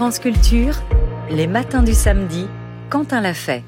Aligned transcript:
France 0.00 0.18
Culture, 0.18 0.76
les 1.30 1.46
matins 1.46 1.82
du 1.82 1.92
samedi, 1.92 2.46
Quentin 2.88 3.20
l'a 3.20 3.34
fait. 3.34 3.62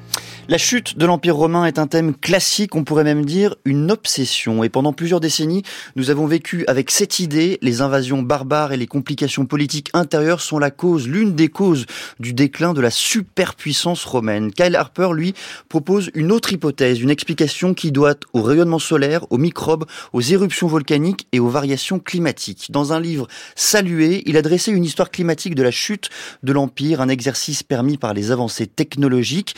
La 0.49 0.57
chute 0.57 0.97
de 0.97 1.05
l'Empire 1.05 1.37
romain 1.37 1.63
est 1.63 1.79
un 1.79 1.87
thème 1.87 2.13
classique, 2.13 2.75
on 2.75 2.83
pourrait 2.83 3.05
même 3.05 3.23
dire 3.23 3.55
une 3.63 3.89
obsession. 3.89 4.61
Et 4.65 4.67
pendant 4.67 4.91
plusieurs 4.91 5.21
décennies, 5.21 5.63
nous 5.95 6.09
avons 6.09 6.27
vécu 6.27 6.65
avec 6.67 6.91
cette 6.91 7.19
idée. 7.19 7.57
Les 7.61 7.79
invasions 7.79 8.21
barbares 8.21 8.73
et 8.73 8.77
les 8.77 8.85
complications 8.85 9.45
politiques 9.45 9.89
intérieures 9.93 10.41
sont 10.41 10.59
la 10.59 10.69
cause, 10.69 11.07
l'une 11.07 11.33
des 11.33 11.47
causes 11.47 11.85
du 12.19 12.33
déclin 12.33 12.73
de 12.73 12.81
la 12.81 12.89
superpuissance 12.89 14.03
romaine. 14.03 14.51
Kyle 14.51 14.75
Harper, 14.75 15.11
lui, 15.13 15.33
propose 15.69 16.11
une 16.13 16.29
autre 16.29 16.51
hypothèse, 16.51 16.99
une 16.99 17.09
explication 17.09 17.73
qui 17.73 17.93
doit 17.93 18.15
au 18.33 18.41
rayonnement 18.41 18.79
solaire, 18.79 19.25
aux 19.31 19.37
microbes, 19.37 19.85
aux 20.11 20.21
éruptions 20.21 20.67
volcaniques 20.67 21.25
et 21.31 21.39
aux 21.39 21.47
variations 21.47 21.99
climatiques. 21.99 22.67
Dans 22.69 22.91
un 22.91 22.99
livre 22.99 23.29
salué, 23.55 24.23
il 24.25 24.35
a 24.35 24.41
dressé 24.41 24.73
une 24.73 24.83
histoire 24.83 25.09
climatique 25.09 25.55
de 25.55 25.63
la 25.63 25.71
chute 25.71 26.09
de 26.43 26.51
l'Empire, 26.51 26.99
un 26.99 27.07
exercice 27.07 27.63
permis 27.63 27.97
par 27.97 28.13
les 28.13 28.31
avancées 28.31 28.67
technologiques 28.67 29.55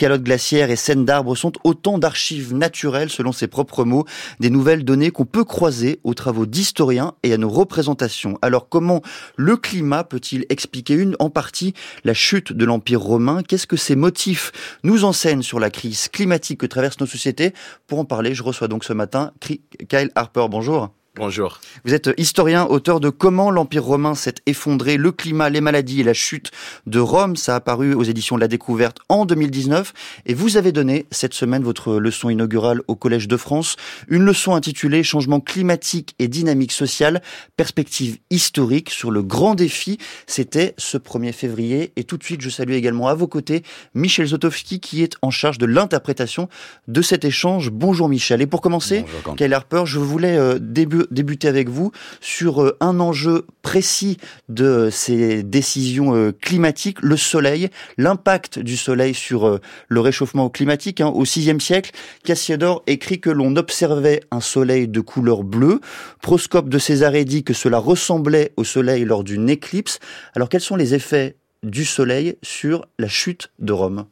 calottes 0.00 0.22
glaciaires 0.22 0.70
et 0.70 0.76
scènes 0.76 1.04
d'arbres 1.04 1.36
sont 1.36 1.52
autant 1.62 1.98
d'archives 1.98 2.54
naturelles, 2.54 3.10
selon 3.10 3.32
ses 3.32 3.48
propres 3.48 3.84
mots, 3.84 4.06
des 4.40 4.48
nouvelles 4.48 4.82
données 4.82 5.10
qu'on 5.10 5.26
peut 5.26 5.44
croiser 5.44 6.00
aux 6.04 6.14
travaux 6.14 6.46
d'historiens 6.46 7.12
et 7.22 7.34
à 7.34 7.36
nos 7.36 7.50
représentations. 7.50 8.38
Alors 8.40 8.70
comment 8.70 9.02
le 9.36 9.58
climat 9.58 10.02
peut-il 10.02 10.46
expliquer 10.48 10.94
une 10.94 11.16
en 11.18 11.28
partie 11.28 11.74
la 12.04 12.14
chute 12.14 12.54
de 12.54 12.64
l'Empire 12.64 13.02
romain? 13.02 13.42
Qu'est-ce 13.46 13.66
que 13.66 13.76
ces 13.76 13.94
motifs 13.94 14.52
nous 14.84 15.04
enseignent 15.04 15.42
sur 15.42 15.60
la 15.60 15.68
crise 15.68 16.08
climatique 16.08 16.60
que 16.60 16.66
traversent 16.66 17.00
nos 17.00 17.06
sociétés? 17.06 17.52
Pour 17.86 17.98
en 17.98 18.06
parler, 18.06 18.34
je 18.34 18.42
reçois 18.42 18.68
donc 18.68 18.84
ce 18.84 18.94
matin 18.94 19.32
Kyle 19.40 20.10
Harper. 20.14 20.46
Bonjour. 20.48 20.94
Bonjour. 21.20 21.60
Vous 21.84 21.92
êtes 21.92 22.08
historien, 22.16 22.64
auteur 22.64 22.98
de 22.98 23.10
Comment 23.10 23.50
l'Empire 23.50 23.84
romain 23.84 24.14
s'est 24.14 24.36
effondré, 24.46 24.96
le 24.96 25.12
climat, 25.12 25.50
les 25.50 25.60
maladies 25.60 26.00
et 26.00 26.02
la 26.02 26.14
chute 26.14 26.50
de 26.86 26.98
Rome. 26.98 27.36
Ça 27.36 27.56
a 27.56 27.60
paru 27.60 27.92
aux 27.92 28.04
éditions 28.04 28.36
de 28.36 28.40
la 28.40 28.48
Découverte 28.48 29.00
en 29.10 29.26
2019. 29.26 29.92
Et 30.24 30.32
vous 30.32 30.56
avez 30.56 30.72
donné 30.72 31.04
cette 31.10 31.34
semaine 31.34 31.62
votre 31.62 31.96
leçon 31.96 32.30
inaugurale 32.30 32.80
au 32.88 32.96
Collège 32.96 33.28
de 33.28 33.36
France. 33.36 33.76
Une 34.08 34.22
leçon 34.22 34.54
intitulée 34.54 35.02
Changement 35.02 35.40
climatique 35.40 36.14
et 36.18 36.26
dynamique 36.26 36.72
sociale, 36.72 37.20
perspective 37.54 38.16
historique 38.30 38.88
sur 38.88 39.10
le 39.10 39.22
grand 39.22 39.54
défi. 39.54 39.98
C'était 40.26 40.72
ce 40.78 40.96
1er 40.96 41.32
février. 41.32 41.92
Et 41.96 42.04
tout 42.04 42.16
de 42.16 42.24
suite, 42.24 42.40
je 42.40 42.48
salue 42.48 42.72
également 42.72 43.08
à 43.08 43.14
vos 43.14 43.28
côtés 43.28 43.62
Michel 43.92 44.24
Zotowski 44.24 44.80
qui 44.80 45.02
est 45.02 45.16
en 45.20 45.30
charge 45.30 45.58
de 45.58 45.66
l'interprétation 45.66 46.48
de 46.88 47.02
cet 47.02 47.26
échange. 47.26 47.68
Bonjour 47.70 48.08
Michel. 48.08 48.40
Et 48.40 48.46
pour 48.46 48.62
commencer, 48.62 49.04
Kyle 49.36 49.52
Harper, 49.52 49.82
je 49.84 49.98
voulais 49.98 50.38
euh, 50.38 50.58
début 50.58 51.09
débuter 51.10 51.48
avec 51.48 51.68
vous 51.68 51.92
sur 52.20 52.62
euh, 52.62 52.76
un 52.80 53.00
enjeu 53.00 53.46
précis 53.62 54.16
de 54.48 54.88
ces 54.90 55.42
décisions 55.42 56.14
euh, 56.14 56.32
climatiques, 56.32 57.02
le 57.02 57.16
soleil, 57.16 57.68
l'impact 57.98 58.58
du 58.58 58.76
soleil 58.76 59.14
sur 59.14 59.46
euh, 59.46 59.60
le 59.88 60.00
réchauffement 60.00 60.50
climatique. 60.50 61.00
Hein. 61.00 61.08
Au 61.08 61.24
VIe 61.24 61.60
siècle, 61.60 61.92
Cassiodore 62.24 62.82
écrit 62.86 63.20
que 63.20 63.30
l'on 63.30 63.56
observait 63.56 64.20
un 64.30 64.40
soleil 64.40 64.88
de 64.88 65.00
couleur 65.00 65.42
bleue. 65.42 65.80
Proscope 66.22 66.68
de 66.68 66.78
Césarée 66.78 67.24
dit 67.24 67.44
que 67.44 67.54
cela 67.54 67.78
ressemblait 67.78 68.52
au 68.56 68.64
soleil 68.64 69.04
lors 69.04 69.24
d'une 69.24 69.50
éclipse. 69.50 69.98
Alors 70.34 70.48
quels 70.48 70.60
sont 70.60 70.76
les 70.76 70.94
effets 70.94 71.36
du 71.62 71.84
soleil 71.84 72.36
sur 72.42 72.86
la 72.98 73.08
chute 73.08 73.50
de 73.58 73.72
Rome? 73.72 74.06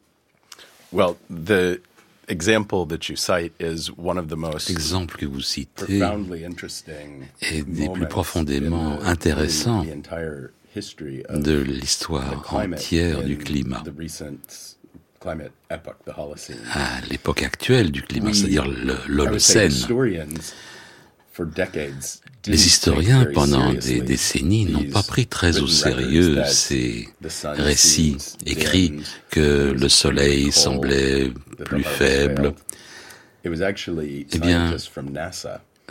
L'exemple 2.29 2.85
que 5.17 5.25
vous 5.25 5.41
citez 5.41 6.01
est 7.41 7.63
des 7.63 7.89
plus 7.89 8.07
profondément 8.07 9.01
intéressants 9.01 9.83
de 9.83 11.59
l'histoire 11.59 12.53
entière 12.53 13.23
du 13.23 13.37
climat. 13.37 13.83
À 15.25 17.01
l'époque 17.09 17.41
actuelle 17.43 17.91
du 17.91 18.03
climat, 18.03 18.33
c'est-à-dire 18.33 18.67
l'Holocène. 19.07 19.71
Les 22.47 22.65
historiens, 22.65 23.25
pendant 23.33 23.73
des 23.73 24.01
décennies, 24.01 24.65
n'ont 24.65 24.89
pas 24.89 25.03
pris 25.03 25.27
très 25.27 25.59
au 25.59 25.67
sérieux 25.67 26.41
ces 26.45 27.09
récits 27.43 28.17
écrits 28.45 28.93
que 29.29 29.75
le 29.77 29.89
soleil 29.89 30.51
semblait 30.51 31.31
plus 31.65 31.83
faible. 31.83 32.53
Eh 33.43 34.39
bien, 34.39 34.75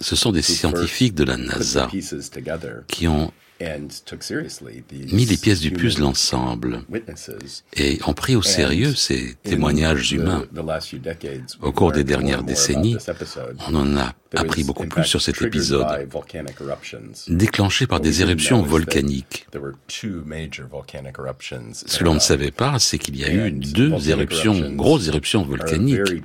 ce 0.01 0.17
sont 0.17 0.33
des 0.33 0.43
scientifiques 0.43 1.15
de 1.15 1.25
la 1.25 1.37
NASA 1.37 1.91
qui 2.89 3.09
ont 3.09 3.33
mis 3.61 5.25
les 5.27 5.37
pièces 5.37 5.61
du 5.61 5.71
puzzle 5.71 6.05
ensemble. 6.05 6.83
et 7.77 7.99
ont 8.07 8.13
pris 8.15 8.37
au 8.37 8.43
sérieux 8.43 8.95
ces 8.95 9.35
témoignages 9.43 10.13
humains. 10.13 10.45
Au 11.63 11.73
cours 11.73 11.93
des 11.93 12.05
dernières 12.05 12.43
décennies, 12.43 12.97
on 13.69 13.75
en 13.75 13.97
a 13.97 14.15
appris 14.35 14.65
beaucoup 14.65 14.87
plus 14.87 15.05
sur 15.05 15.21
cet 15.21 15.41
épisode, 15.43 15.87
déclenché 17.29 17.87
par 17.87 18.01
des 18.01 18.23
éruptions 18.23 18.63
volcaniques. 18.63 19.47
Ce 21.87 21.99
que 21.99 22.05
l'on 22.05 22.15
ne 22.15 22.19
savait 22.19 22.51
pas, 22.51 22.79
c'est 22.79 22.99
qu'il 22.99 23.17
y 23.17 23.25
a 23.25 23.33
eu 23.33 23.51
deux 23.51 24.11
éruptions, 24.11 24.73
grosses 24.75 25.09
éruptions 25.09 25.43
volcaniques, 25.43 26.23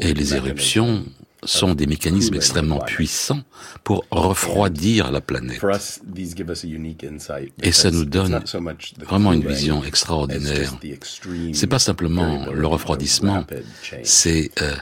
et 0.00 0.14
les 0.14 0.34
éruptions 0.34 1.04
sont 1.44 1.74
des 1.74 1.86
mécanismes 1.86 2.34
extrêmement 2.34 2.78
puissants 2.80 3.42
pour 3.84 4.04
refroidir 4.10 5.10
la 5.10 5.20
planète. 5.20 5.60
Et 7.62 7.72
ça 7.72 7.90
nous 7.90 8.04
donne 8.04 8.42
vraiment 8.98 9.32
une 9.32 9.46
vision 9.46 9.84
extraordinaire. 9.84 10.78
C'est 11.52 11.66
pas 11.66 11.78
simplement 11.78 12.46
le 12.52 12.66
refroidissement, 12.66 13.44
c'est 14.02 14.50
euh, 14.60 14.74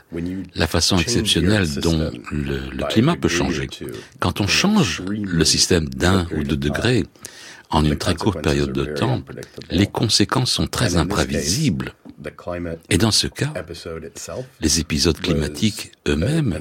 la 0.54 0.66
façon 0.66 0.98
exceptionnelle 0.98 1.68
dont 1.76 2.10
le, 2.30 2.70
le 2.70 2.84
climat 2.86 3.16
peut 3.16 3.28
changer. 3.28 3.68
Quand 4.18 4.40
on 4.40 4.46
change 4.46 5.02
le 5.08 5.44
système 5.44 5.88
d'un 5.88 6.26
ou 6.36 6.42
deux 6.42 6.56
degrés, 6.56 7.04
en 7.70 7.84
une 7.84 7.96
très 7.96 8.14
courte 8.14 8.42
période 8.42 8.72
de 8.72 8.84
temps, 8.84 9.22
les 9.70 9.86
conséquences 9.86 10.52
sont 10.52 10.66
très 10.66 10.96
imprévisibles. 10.96 11.92
Et 12.90 12.98
dans 12.98 13.10
ce 13.10 13.26
cas, 13.26 13.52
les 14.60 14.80
épisodes 14.80 15.18
climatiques 15.18 15.92
eux-mêmes 16.06 16.56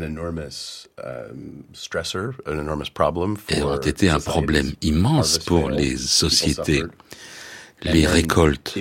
ont 3.64 3.78
été 3.78 4.10
un 4.10 4.20
problème 4.20 4.72
immense 4.82 5.40
pour 5.40 5.70
les 5.70 5.98
sociétés. 5.98 6.84
Les 7.84 8.06
récoltes 8.08 8.76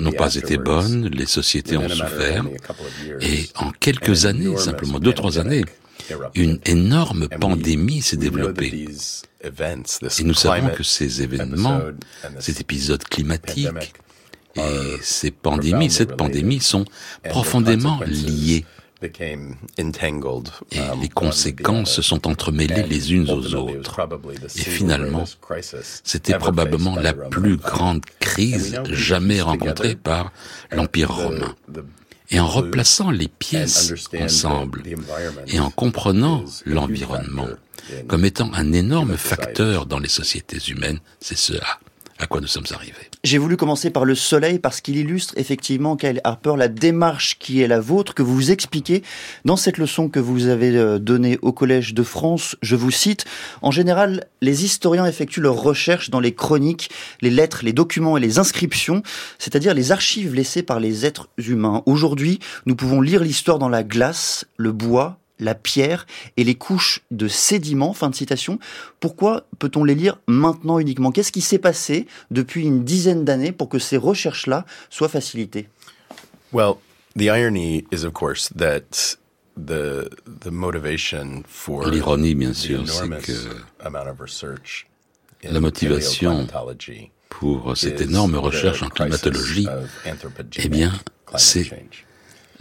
n'ont 0.00 0.12
pas 0.12 0.34
été 0.34 0.58
bonnes, 0.58 1.08
les 1.08 1.26
sociétés 1.26 1.76
ont 1.76 1.88
souffert, 1.88 2.44
et 3.20 3.48
en 3.56 3.70
quelques 3.70 4.26
années, 4.26 4.56
simplement 4.56 4.98
deux, 4.98 5.12
trois 5.12 5.38
années, 5.38 5.64
une 6.34 6.58
énorme 6.66 7.28
pandémie 7.28 8.02
s'est 8.02 8.16
développée. 8.16 8.88
Et 9.42 10.24
nous 10.24 10.34
savons 10.34 10.68
que 10.68 10.82
ces 10.82 11.22
événements, 11.22 11.80
cet 12.38 12.60
épisode 12.60 13.02
climatique 13.04 13.94
et 14.54 14.96
ces 15.02 15.30
pandémies, 15.30 15.90
cette 15.90 16.16
pandémie 16.16 16.60
sont 16.60 16.84
profondément 17.28 18.00
liés. 18.06 18.64
Et 19.02 19.34
um, 19.34 19.56
les 21.00 21.08
conséquences 21.08 21.92
se 21.92 22.02
sont 22.02 22.28
entremêlées 22.28 22.84
les 22.84 23.12
unes 23.12 23.28
aux 23.30 23.54
autres. 23.56 24.00
Et 24.54 24.60
finalement, 24.60 25.24
c'était 26.04 26.38
probablement 26.38 26.94
la 26.94 27.12
plus 27.12 27.56
grande 27.56 28.04
crise 28.20 28.80
jamais 28.84 29.40
rencontrée 29.40 29.96
par 29.96 30.30
l'Empire 30.70 31.12
romain. 31.12 31.56
Et 32.32 32.40
en 32.40 32.48
replaçant 32.48 33.10
les 33.10 33.28
pièces 33.28 33.92
ensemble 34.18 34.82
et 35.46 35.60
en 35.60 35.70
comprenant 35.70 36.44
l'environnement 36.64 37.48
comme 38.08 38.24
étant 38.24 38.50
un 38.54 38.72
énorme 38.72 39.16
facteur 39.16 39.86
dans 39.86 39.98
les 39.98 40.08
sociétés 40.08 40.58
humaines, 40.68 41.00
c'est 41.20 41.36
ce 41.36 41.54
à 42.22 42.26
quoi 42.26 42.40
nous 42.40 42.46
sommes 42.46 42.66
arrivés. 42.72 43.10
J'ai 43.24 43.38
voulu 43.38 43.56
commencer 43.56 43.90
par 43.90 44.04
le 44.04 44.14
soleil 44.14 44.60
parce 44.60 44.80
qu'il 44.80 44.96
illustre 44.96 45.34
effectivement, 45.36 45.96
Kyle 45.96 46.20
Harper, 46.22 46.54
la 46.56 46.68
démarche 46.68 47.36
qui 47.38 47.60
est 47.60 47.66
la 47.66 47.80
vôtre, 47.80 48.14
que 48.14 48.22
vous 48.22 48.34
vous 48.34 48.50
expliquez 48.52 49.02
dans 49.44 49.56
cette 49.56 49.76
leçon 49.78 50.08
que 50.08 50.20
vous 50.20 50.46
avez 50.46 50.76
euh, 50.76 50.98
donnée 50.98 51.38
au 51.42 51.52
Collège 51.52 51.94
de 51.94 52.02
France. 52.04 52.56
Je 52.62 52.76
vous 52.76 52.92
cite, 52.92 53.24
en 53.60 53.72
général, 53.72 54.26
les 54.40 54.64
historiens 54.64 55.06
effectuent 55.06 55.40
leurs 55.40 55.60
recherches 55.60 56.10
dans 56.10 56.20
les 56.20 56.34
chroniques, 56.34 56.90
les 57.22 57.30
lettres, 57.30 57.64
les 57.64 57.72
documents 57.72 58.16
et 58.16 58.20
les 58.20 58.38
inscriptions, 58.38 59.02
c'est-à-dire 59.38 59.74
les 59.74 59.90
archives 59.90 60.34
laissées 60.34 60.62
par 60.62 60.78
les 60.78 61.04
êtres 61.04 61.28
humains. 61.38 61.82
Aujourd'hui, 61.86 62.38
nous 62.66 62.76
pouvons 62.76 63.00
lire 63.00 63.24
l'histoire 63.24 63.58
dans 63.58 63.68
la 63.68 63.82
glace, 63.82 64.44
le 64.56 64.70
bois, 64.70 65.18
la 65.42 65.54
pierre 65.54 66.06
et 66.36 66.44
les 66.44 66.54
couches 66.54 67.00
de 67.10 67.28
sédiments. 67.28 67.92
Fin 67.92 68.10
de 68.10 68.14
citation. 68.14 68.58
Pourquoi 69.00 69.46
peut-on 69.58 69.84
les 69.84 69.94
lire 69.94 70.18
maintenant 70.26 70.78
uniquement? 70.78 71.12
Qu'est-ce 71.12 71.32
qui 71.32 71.40
s'est 71.40 71.58
passé 71.58 72.06
depuis 72.30 72.64
une 72.64 72.84
dizaine 72.84 73.24
d'années 73.24 73.52
pour 73.52 73.68
que 73.68 73.78
ces 73.78 73.96
recherches-là 73.96 74.64
soient 74.90 75.08
facilitées? 75.08 75.68
Well, 76.52 76.74
the 77.16 77.28
irony 77.28 77.84
is 77.92 78.04
of 78.04 78.12
course 78.12 78.50
that 78.56 79.16
the 79.56 80.08
the 80.26 80.50
motivation 80.50 81.42
for 81.46 81.88
L'ironie, 81.88 82.34
bien 82.34 82.54
sûr, 82.54 82.88
c'est 82.88 83.08
que 83.22 83.32
la 85.44 85.60
motivation 85.60 86.46
pour 87.28 87.76
cette 87.76 88.00
énorme 88.00 88.36
recherche 88.36 88.82
en 88.82 88.88
climatologie, 88.88 89.66
eh 90.56 90.68
bien, 90.68 90.92
c'est 91.36 91.70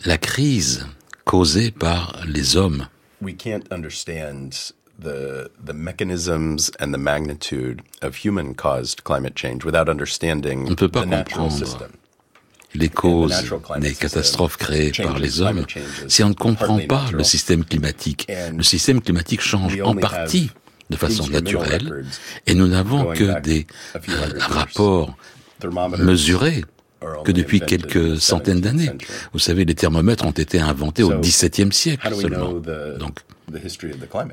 la 0.06 0.18
crise 0.18 0.88
causée 1.26 1.72
par 1.72 2.22
les 2.28 2.58
hommes. 2.58 2.88
We 3.22 3.36
can't 3.36 3.72
understand 3.72 4.74
the 5.00 5.50
the 5.64 5.74
mechanisms 5.74 6.72
and 6.80 6.94
the 6.94 6.98
magnitude 6.98 7.82
of 8.02 8.24
human 8.24 8.56
caused 8.56 9.04
climate 9.04 9.36
change 9.36 9.64
without 9.66 9.90
understanding 9.90 10.66
On 10.66 10.72
ne 10.72 10.76
peut 10.76 10.90
pas 10.90 11.06
comprendre 11.06 11.90
les 12.74 12.90
causes 12.90 13.52
des 13.80 13.94
catastrophes 13.94 14.58
créées 14.58 14.92
par 14.92 15.20
les 15.20 15.42
hommes 15.42 15.66
si 16.08 16.24
on 16.24 16.30
ne 16.30 16.34
comprend 16.34 16.80
pas 16.80 17.06
le 17.12 17.24
système 17.24 17.66
climatique. 17.66 18.28
Le 18.56 18.64
système 18.64 19.02
climatique 19.02 19.42
change 19.42 19.80
en 19.82 19.96
partie 19.96 20.52
de 20.90 20.96
façon 20.96 21.28
naturelle 21.28 22.06
et 22.48 22.54
nous 22.54 22.68
n'avons 22.68 23.14
que 23.14 23.40
des 23.42 23.66
euh, 23.96 24.28
rapports 24.40 25.16
mesurés 26.00 26.64
que 27.24 27.31
depuis 27.31 27.59
quelques 27.62 28.19
centaines 28.19 28.62
d'années. 28.62 28.92
Vous 29.33 29.39
savez, 29.39 29.65
les 29.65 29.75
thermomètres 29.75 30.25
ont 30.25 30.31
été 30.31 30.59
inventés 30.59 31.03
au 31.03 31.19
XVIIe 31.19 31.71
siècle 31.71 32.13
seulement. 32.15 32.53
Donc, 33.00 33.19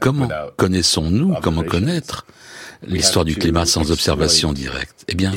comment 0.01 0.29
connaissons-nous, 0.57 1.35
comment 1.43 1.63
connaître 1.63 2.27
l'histoire 2.87 3.25
du 3.25 3.37
climat 3.37 3.67
sans 3.67 3.91
observation 3.91 4.53
directe? 4.53 5.05
Eh 5.09 5.15
bien, 5.15 5.33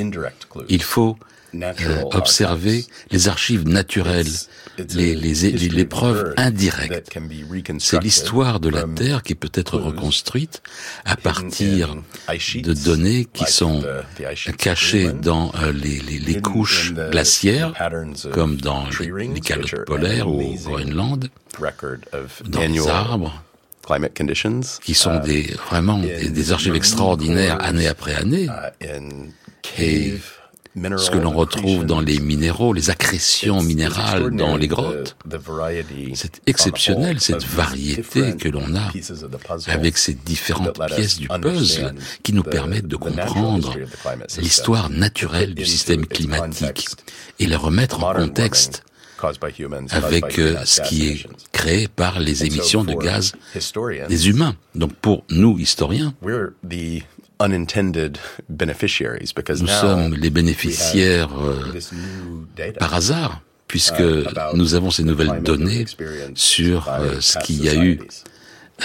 il 0.70 0.84
faut 0.84 1.18
euh, 1.54 2.04
observer 2.14 2.86
les 3.12 3.28
archives 3.28 3.68
naturelles, 3.68 4.28
les, 4.94 5.16
les, 5.16 5.34
les, 5.34 5.86
preuves 5.86 6.34
indirectes. 6.38 7.12
C'est 7.80 8.02
l'histoire 8.02 8.62
de 8.62 8.70
la 8.70 8.84
Terre 8.84 9.22
qui 9.22 9.36
peut 9.36 9.52
être 9.54 9.78
reconstruite 9.78 10.62
à 11.04 11.18
partir 11.18 11.98
de 12.30 12.74
données 12.74 13.28
qui 13.34 13.52
sont 13.52 13.84
cachées 14.58 15.12
dans 15.12 15.52
euh, 15.62 15.74
les, 15.74 16.00
les, 16.00 16.42
couches 16.42 16.94
glaciaires, 16.94 17.74
comme 18.32 18.56
dans 18.56 18.86
les 19.00 19.42
calottes 19.42 19.86
polaires 19.86 20.30
ou 20.30 20.42
au 20.42 20.56
Groenland, 20.56 21.28
dans 21.60 22.62
les 22.62 22.88
arbres, 22.88 23.44
qui 24.84 24.94
sont 24.94 25.20
des, 25.20 25.54
vraiment 25.70 26.00
des, 26.00 26.30
des 26.30 26.52
archives 26.54 26.76
extraordinaires 26.76 27.62
année 27.62 27.88
après 27.88 28.16
année. 28.16 28.48
Et 29.78 30.14
ce 30.76 31.12
que 31.12 31.18
l'on 31.18 31.32
retrouve 31.32 31.86
dans 31.86 32.00
les 32.00 32.20
minéraux, 32.20 32.74
les 32.74 32.90
accrétions 32.90 33.62
minérales 33.62 34.32
dans 34.36 34.56
les 34.56 34.68
grottes. 34.68 35.18
C'est 36.14 36.42
exceptionnel, 36.48 37.20
cette 37.20 37.44
variété 37.44 38.36
que 38.38 38.50
l'on 38.50 38.76
a 38.76 38.92
avec 39.68 39.98
ces 39.98 40.14
différentes 40.14 40.80
pièces 40.88 41.18
du 41.18 41.28
puzzle 41.28 41.96
qui 42.24 42.34
nous 42.34 42.44
permettent 42.44 42.88
de 42.88 42.96
comprendre 42.96 43.76
l'histoire 44.38 44.90
naturelle 44.90 45.54
du 45.56 45.66
système 45.66 46.06
climatique 46.06 46.88
et 47.40 47.48
la 47.48 47.58
remettre 47.58 48.04
en 48.04 48.14
contexte 48.14 48.84
avec 49.92 50.40
euh, 50.40 50.58
ce 50.66 50.82
qui 50.82 51.10
est 51.10 51.28
créé 51.52 51.88
par 51.88 52.20
les 52.20 52.44
émissions 52.46 52.84
de 52.84 52.94
gaz 52.94 53.34
des 54.10 54.30
humains. 54.30 54.56
Donc 54.74 54.94
pour 54.94 55.24
nous, 55.30 55.60
historiens, 55.60 56.14
nous 59.62 59.68
sommes 59.68 60.16
les 60.16 60.30
bénéficiaires 60.30 61.30
euh, 61.40 62.72
par 62.80 62.94
hasard, 62.94 63.42
puisque 63.68 64.00
uh, 64.00 64.26
nous 64.54 64.76
avons 64.76 64.92
ces 64.92 65.04
nouvelles 65.04 65.42
données 65.44 65.86
sur 66.36 66.90
euh, 66.90 67.18
ce 67.20 67.38
qu'il 67.40 67.64
y 67.64 67.70
a 67.70 67.76
eu, 67.76 68.00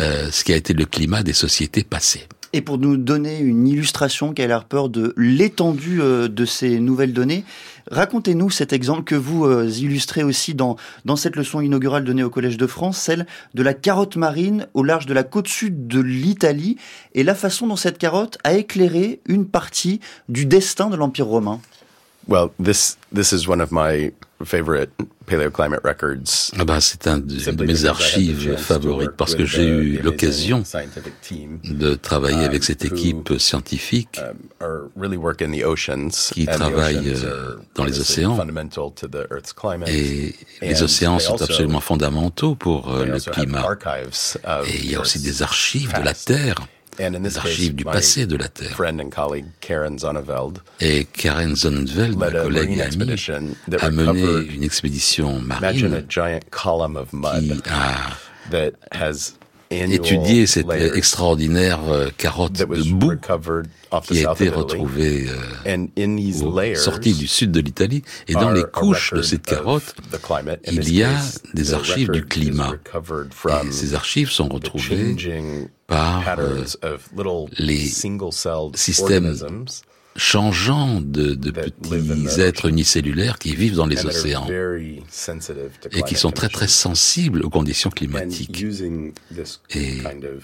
euh, 0.00 0.30
ce 0.30 0.44
qui 0.44 0.52
a 0.52 0.56
été 0.56 0.72
le 0.72 0.84
climat 0.84 1.22
des 1.22 1.32
sociétés 1.32 1.84
passées. 1.84 2.26
Et 2.52 2.60
pour 2.62 2.78
nous 2.78 2.96
donner 2.96 3.38
une 3.40 3.66
illustration 3.66 4.32
qui 4.32 4.42
a 4.42 4.46
l'air 4.46 4.64
peur 4.64 4.88
de 4.88 5.12
l'étendue 5.16 5.98
de 5.98 6.44
ces 6.44 6.78
nouvelles 6.78 7.12
données, 7.12 7.44
Racontez-nous 7.90 8.50
cet 8.50 8.72
exemple 8.72 9.04
que 9.04 9.14
vous 9.14 9.44
euh, 9.44 9.68
illustrez 9.68 10.24
aussi 10.24 10.54
dans, 10.54 10.76
cette 11.16 11.36
leçon 11.36 11.60
inaugurale 11.60 12.04
donnée 12.04 12.24
au 12.24 12.30
Collège 12.30 12.56
de 12.56 12.66
France, 12.66 12.98
celle 12.98 13.26
de 13.54 13.62
la 13.62 13.74
carotte 13.74 14.16
marine 14.16 14.66
au 14.74 14.82
large 14.82 15.06
de 15.06 15.14
la 15.14 15.22
côte 15.22 15.46
sud 15.46 15.86
de 15.86 16.00
l'Italie, 16.00 16.76
et 17.14 17.22
la 17.22 17.34
façon 17.34 17.68
dont 17.68 17.76
cette 17.76 17.98
carotte 17.98 18.38
a 18.42 18.54
éclairé 18.54 19.20
une 19.26 19.46
partie 19.46 20.00
du 20.28 20.46
destin 20.46 20.90
de 20.90 20.96
l'Empire 20.96 21.26
romain. 21.26 21.60
Favorite 24.44 24.90
paleoclimate 25.26 25.82
records. 25.84 26.52
Ah 26.58 26.64
bah, 26.64 26.80
c'est 26.80 27.06
un 27.06 27.18
de, 27.18 27.64
mes 27.64 27.84
archives 27.84 28.56
favorites 28.56 29.16
parce 29.16 29.34
que 29.34 29.44
j'ai 29.44 29.66
eu 29.66 29.98
l'occasion 30.02 30.62
de 31.64 31.94
travailler 31.94 32.44
avec 32.44 32.64
cette 32.64 32.84
équipe 32.84 33.38
scientifique 33.38 34.20
um, 34.60 34.88
qui 36.32 36.46
travaille 36.46 37.14
euh, 37.24 37.56
dans 37.74 37.84
les 37.84 38.00
océans. 38.00 38.38
Et 39.86 40.34
les 40.62 40.82
océans 40.82 41.18
sont 41.18 41.42
absolument 41.42 41.80
fondamentaux 41.80 42.54
pour 42.54 42.92
euh, 42.92 43.04
le 43.04 43.18
climat. 43.18 43.66
Et 44.66 44.76
il 44.76 44.90
y 44.90 44.94
a 44.94 45.00
aussi 45.00 45.20
des 45.20 45.42
archives 45.42 45.92
de 45.92 46.02
la 46.02 46.14
Terre 46.14 46.56
les 46.98 47.38
archives 47.38 47.74
du 47.74 47.84
passé 47.84 48.26
de 48.26 48.36
la 48.36 48.48
Terre. 48.48 48.74
Et 50.80 51.04
Karen 51.12 51.54
Sonnenfeld, 51.56 52.16
ma 52.16 52.30
collègue 52.30 52.70
et 52.78 52.82
amie, 52.82 53.12
a 53.80 53.90
mené 53.90 54.46
une 54.54 54.62
expédition 54.62 55.40
marine 55.40 56.06
qui 56.08 56.20
a 56.20 58.10
étudié 59.70 60.46
cette 60.46 60.70
extraordinaire 60.70 61.80
euh, 61.88 62.08
carotte 62.16 62.52
de 62.52 62.64
boue 62.64 63.16
qui 64.02 64.24
a 64.24 64.32
été 64.32 64.48
retrouvée 64.48 65.26
euh, 65.66 66.74
sortie 66.74 67.14
du 67.14 67.26
sud 67.26 67.50
de 67.52 67.60
l'Italie. 67.60 68.02
Et 68.28 68.34
dans 68.34 68.50
les 68.50 68.64
couches 68.64 69.12
de 69.12 69.22
cette 69.22 69.42
carotte, 69.42 69.94
il 70.66 70.92
y 70.92 71.02
a 71.02 71.20
des 71.54 71.74
archives 71.74 72.10
du 72.10 72.24
climat. 72.24 72.72
Et 73.64 73.72
ces 73.72 73.94
archives 73.94 74.30
sont 74.30 74.48
retrouvées 74.48 75.16
par 75.86 76.24
euh, 76.38 76.96
les 77.58 77.86
systèmes 78.74 79.36
changeants 80.16 81.00
de, 81.00 81.34
de 81.34 81.50
petits 81.50 82.40
êtres 82.40 82.66
unicellulaires 82.66 83.38
qui 83.38 83.54
vivent 83.54 83.76
dans 83.76 83.86
les 83.86 84.06
océans 84.06 84.48
et 85.92 86.02
qui 86.02 86.14
sont 86.14 86.30
très 86.30 86.48
très 86.48 86.68
sensibles 86.68 87.42
aux 87.42 87.50
conditions 87.50 87.90
climatiques. 87.90 88.64
Et 89.70 89.98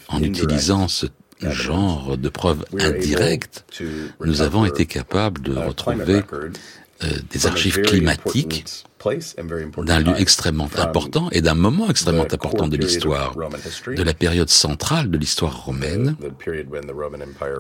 en 0.09 0.23
utilisant 0.23 0.89
ce 0.89 1.07
genre 1.41 2.17
de 2.17 2.29
preuves 2.29 2.65
indirectes, 2.79 3.65
nous 4.21 4.43
avons 4.43 4.65
été 4.65 4.87
capables 4.87 5.43
de 5.43 5.55
retrouver 5.55 6.23
euh, 7.05 7.09
des 7.31 7.47
archives 7.47 7.81
climatiques 7.83 8.85
d'un 9.85 10.01
lieu 10.01 10.15
extrêmement 10.19 10.69
important 10.77 11.29
et 11.31 11.41
d'un 11.41 11.55
moment 11.55 11.89
extrêmement 11.91 12.23
important 12.23 12.69
de 12.69 12.77
l'histoire, 12.77 13.35
de 13.35 14.03
la 14.03 14.15
période 14.15 14.49
centrale 14.49 15.11
de 15.11 15.19
l'histoire 15.19 15.65
romaine, 15.65 16.17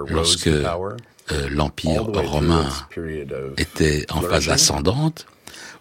lorsque 0.08 0.46
euh, 0.46 1.48
l'Empire 1.50 2.04
romain 2.04 2.68
était 3.56 4.06
en 4.10 4.20
phase 4.20 4.48
ascendante, 4.48 5.26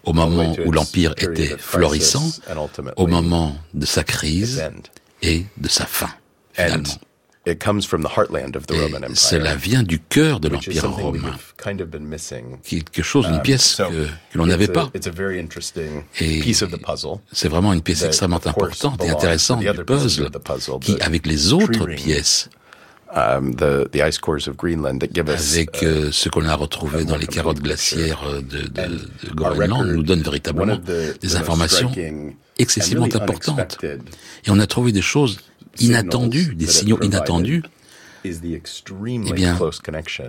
au 0.04 0.12
moment 0.12 0.54
où 0.64 0.72
l'Empire 0.72 1.14
était 1.18 1.56
florissant, 1.58 2.30
au 2.96 3.06
moment 3.06 3.56
de 3.74 3.86
sa 3.86 4.04
crise 4.04 4.62
et 5.22 5.44
de 5.56 5.68
sa 5.68 5.86
fin, 5.86 6.10
finalement. 6.52 6.94
It 7.44 7.58
comes 7.58 7.84
from 7.84 8.02
the 8.04 8.08
heartland 8.08 8.54
of 8.54 8.66
the 8.66 8.72
Roman 8.72 8.98
Empire. 8.98 9.16
Cela 9.16 9.56
vient 9.56 9.82
du 9.82 9.98
cœur 9.98 10.38
de 10.38 10.48
l'Empire 10.48 10.88
romain. 10.92 11.34
Quelque 12.62 13.02
chose, 13.02 13.26
une 13.26 13.34
um, 13.34 13.42
pièce 13.42 13.76
que, 13.76 14.06
que 14.06 14.38
l'on 14.38 14.46
n'avait 14.46 14.68
pas. 14.68 14.90
Et 14.94 15.00
c'est 17.32 17.48
vraiment 17.48 17.72
une 17.72 17.82
pièce 17.82 18.04
extrêmement 18.04 18.40
importante 18.46 19.02
et 19.04 19.10
intéressante 19.10 19.60
du 19.60 19.84
puzzle 19.84 20.30
qui, 20.80 21.00
avec 21.00 21.26
les 21.26 21.52
autres 21.52 21.86
pièces, 21.86 22.48
Um, 23.14 23.54
the, 23.56 23.90
the 23.92 24.00
ice 24.00 24.16
cores 24.16 24.48
of 24.48 24.56
Greenland 24.56 25.00
that 25.00 25.12
give 25.12 25.28
us, 25.28 25.52
avec 25.52 25.76
ce 25.82 26.28
qu'on 26.30 26.46
a 26.46 26.54
retrouvé 26.54 27.04
dans 27.04 27.18
les 27.18 27.26
carottes 27.26 27.60
glaciaires 27.60 28.22
de, 28.40 28.62
de, 28.62 28.88
de 29.28 29.34
Groenland 29.34 29.86
nous 29.86 30.02
donne 30.02 30.22
véritablement 30.22 30.78
des 31.20 31.36
informations 31.36 31.92
excessivement 32.58 33.04
importantes. 33.14 33.76
Et 33.84 34.50
on 34.50 34.58
a 34.58 34.66
trouvé 34.66 34.92
des 34.92 35.02
choses 35.02 35.40
inattendus, 35.78 36.54
des 36.54 36.66
signaux 36.66 36.98
inattendus, 37.02 37.62
eh 38.24 39.32
bien, 39.32 39.58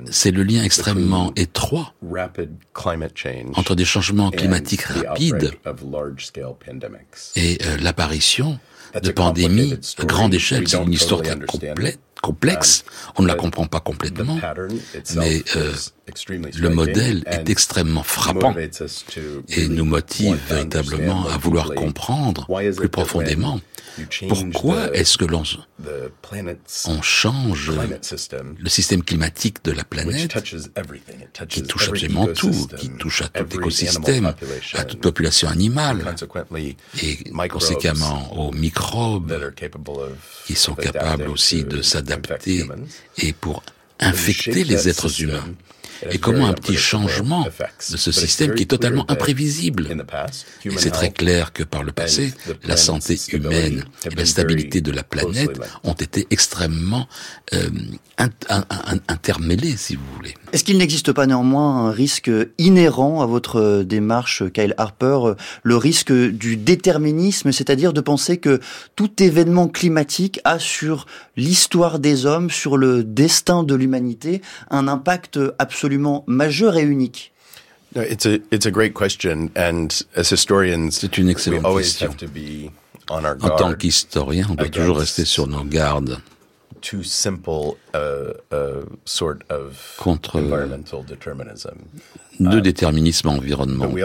c'est 0.10 0.32
le 0.32 0.44
lien 0.44 0.64
extrêmement 0.64 1.32
étroit 1.36 1.94
entre 3.56 3.76
des 3.76 3.86
changements 3.86 4.32
climatiques 4.32 4.82
rapides 4.84 5.52
et 7.36 7.58
euh, 7.66 7.78
l'apparition 7.78 8.60
de 9.02 9.12
pandémies 9.12 9.76
à 9.98 10.06
grande 10.06 10.34
échelle. 10.34 10.68
C'est 10.68 10.82
une 10.82 10.94
histoire 10.94 11.22
complète 11.48 12.00
complexe, 12.24 12.86
on 13.18 13.24
ne 13.24 13.28
la 13.28 13.36
comprend 13.36 13.66
pas 13.66 13.82
complètement, 13.82 14.40
mais 15.16 15.44
euh, 15.58 15.74
le 16.58 16.70
modèle 16.70 17.24
est 17.28 17.50
extrêmement 17.50 18.04
frappant 18.04 18.56
et 19.50 19.68
nous 19.68 19.84
motive 19.84 20.40
véritablement 20.48 21.28
à 21.28 21.38
vouloir 21.38 21.74
comprendre 21.74 22.48
plus 22.78 22.90
profondément 22.90 23.60
Pourquoi 24.28 24.96
est-ce 24.96 25.18
que 25.18 25.26
l'on 25.26 25.44
on 26.86 27.02
change 27.02 27.72
le 28.58 28.70
système 28.70 29.04
climatique 29.04 29.64
de 29.64 29.72
la 29.72 29.84
planète 29.84 30.34
qui 31.50 31.64
touche 31.64 31.90
absolument 31.90 32.28
tout, 32.28 32.68
qui 32.78 32.90
touche 32.92 33.22
à 33.22 33.28
tout 33.28 33.56
écosystème, 33.56 34.34
à 34.74 34.84
toute 34.86 35.02
population 35.02 35.48
animale 35.48 36.16
et 37.02 37.18
conséquemment 37.50 38.34
aux 38.34 38.52
microbes 38.52 39.54
qui 40.46 40.56
sont 40.56 40.76
capables 40.76 41.30
aussi 41.30 41.64
de 41.64 41.82
s'adapter 41.82 42.66
et 43.18 43.34
pour 43.34 43.64
infecter 44.00 44.64
les 44.64 44.90
êtres 44.90 45.22
humains 45.22 45.46
et 46.12 46.18
comment 46.18 46.48
un 46.48 46.54
petit 46.54 46.76
changement 46.76 47.46
de 47.92 47.98
ce 47.98 48.12
système 48.12 48.54
qui 48.56 48.64
est 48.64 48.68
totalement 48.68 49.10
imprévisible. 49.10 49.88
Et 50.66 50.78
c'est 50.78 50.92
très 50.92 51.12
clair 51.12 51.54
que 51.54 51.64
par 51.64 51.84
le 51.84 51.92
passé, 51.92 52.34
la 52.64 52.78
santé 52.78 53.18
humaine 53.32 53.86
et 54.06 54.16
la 54.16 54.26
stabilité 54.26 54.82
de 54.82 54.92
la 54.92 55.04
planète 55.04 55.60
ont 55.84 55.94
été 55.94 56.28
extrêmement 56.30 57.08
euh, 57.54 57.70
intermêlées, 59.08 59.76
si 59.78 59.96
vous 59.96 60.04
voulez. 60.16 60.36
Est-ce 60.52 60.64
qu'il 60.64 60.78
n'existe 60.78 61.12
pas 61.12 61.26
néanmoins 61.26 61.88
un 61.88 61.92
risque 61.92 62.30
inhérent 62.58 63.22
à 63.22 63.26
votre 63.26 63.84
démarche, 63.84 64.44
Kyle 64.54 64.76
Harper, 64.78 65.34
le 65.64 65.78
risque 65.78 66.12
du 66.12 66.58
déterminisme, 66.58 67.52
c'est-à-dire 67.52 67.94
de 67.94 68.02
penser 68.02 68.38
que 68.38 68.60
tout 68.96 69.12
événement 69.22 69.68
climatique 69.68 70.40
a 70.44 70.60
sur 70.60 71.06
l'histoire 71.38 72.00
des 72.00 72.26
hommes, 72.26 72.50
sur 72.50 72.78
le 72.78 73.04
destin 73.04 73.64
de 73.64 73.74
l'humanité, 73.74 74.42
un 74.70 74.88
impact 74.88 75.40
absolument 75.58 75.93
majeur 76.28 76.78
et 76.78 76.84
unique 76.84 77.34
C'est 80.92 81.18
une 81.18 81.30
excellente 81.30 81.78
question. 81.78 82.16
En 83.10 83.50
tant 83.56 83.74
qu'historien, 83.74 84.48
on 84.50 84.56
doit 84.56 84.70
toujours 84.70 84.98
rester 84.98 85.26
sur 85.26 85.48
nos 85.48 85.64
gardes 85.64 86.20
contre 89.98 90.40
de 92.40 92.60
déterminisme 92.60 93.30
environnementaux. 93.30 93.96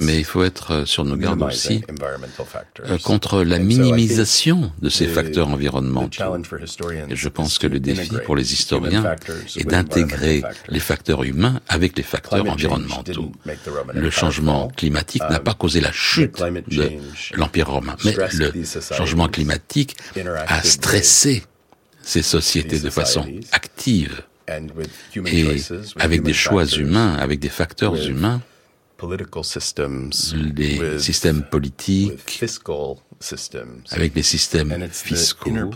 Mais 0.00 0.18
il 0.18 0.24
faut 0.24 0.42
être 0.42 0.84
sur 0.86 1.04
nos 1.04 1.16
gardes 1.16 1.42
aussi 1.42 1.82
euh, 2.86 2.98
contre 3.04 3.42
la 3.42 3.58
minimisation 3.58 4.72
de 4.80 4.88
ces 4.88 5.06
facteurs 5.06 5.48
environnementaux. 5.48 6.36
Et 7.10 7.16
je 7.16 7.28
pense 7.28 7.58
que 7.58 7.66
le 7.66 7.80
défi 7.80 8.14
pour 8.24 8.36
les 8.36 8.52
historiens 8.52 9.16
est 9.56 9.64
d'intégrer 9.64 10.42
les 10.68 10.80
facteurs 10.80 11.24
humains 11.24 11.60
avec 11.68 11.96
les 11.96 12.02
facteurs 12.02 12.48
environnementaux. 12.48 13.32
Le 13.94 14.10
changement 14.10 14.68
climatique 14.68 15.22
n'a 15.28 15.40
pas 15.40 15.54
causé 15.54 15.80
la 15.80 15.92
chute 15.92 16.42
de 16.68 16.90
l'Empire 17.34 17.70
romain, 17.70 17.96
mais 18.04 18.16
le 18.34 18.52
changement 18.94 19.28
climatique 19.28 19.96
a 20.46 20.62
stressé 20.62 21.27
ces 22.08 22.22
sociétés 22.22 22.80
de 22.80 22.88
façon 22.88 23.26
active 23.52 24.22
et 25.26 25.60
avec 26.00 26.22
des 26.22 26.32
choix 26.32 26.64
humains, 26.64 27.14
avec 27.16 27.38
des 27.38 27.50
facteurs 27.50 27.96
humains, 27.96 28.40
les 30.56 30.98
systèmes 30.98 31.42
politiques, 31.42 32.40
avec 33.90 34.14
les 34.14 34.22
systèmes 34.22 34.88
fiscaux, 34.90 35.70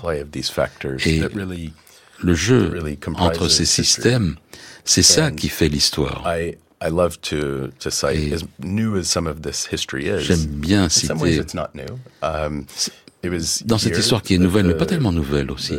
et 1.05 1.23
le 2.23 2.35
jeu 2.35 2.81
entre 3.17 3.49
ces 3.49 3.67
systèmes, 3.67 4.37
c'est 4.87 5.03
ça 5.03 5.31
qui 5.31 5.51
fait 5.51 5.69
l'histoire. 5.69 6.25
J'aime 10.19 10.47
bien 10.47 10.89
citer 10.89 11.43
dans 13.64 13.79
cette 13.79 13.97
histoire 13.99 14.23
qui 14.23 14.35
est 14.35 14.38
nouvelle, 14.38 14.67
mais 14.67 14.75
pas 14.75 14.87
tellement 14.87 15.12
nouvelle 15.12 15.50
aussi 15.50 15.75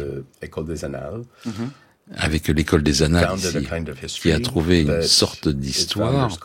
avec 2.15 2.47
l'école 2.47 2.83
des 2.83 3.01
annales 3.03 3.29
ici, 3.37 3.65
qui 4.21 4.31
a 4.31 4.39
trouvé 4.39 4.81
une 4.81 5.01
sorte 5.03 5.47
d'histoire 5.47 6.37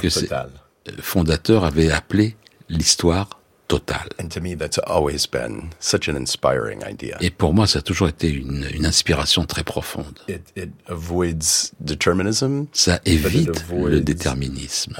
que 0.00 0.08
ses 0.08 0.28
fondateurs 1.00 1.64
avaient 1.64 1.90
appelé 1.90 2.36
l'histoire 2.68 3.28
totale. 3.68 4.08
Et 7.20 7.30
pour 7.30 7.52
moi, 7.52 7.66
ça 7.66 7.80
a 7.80 7.82
toujours 7.82 8.08
été 8.08 8.30
une, 8.30 8.66
une 8.72 8.86
inspiration 8.86 9.44
très 9.44 9.62
profonde. 9.62 10.18
Ça 12.72 13.00
évite 13.04 13.64
le 13.90 14.00
déterminisme. 14.00 14.94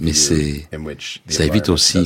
Mais 0.00 0.12
ça 0.12 1.44
évite 1.44 1.68
aussi 1.70 2.04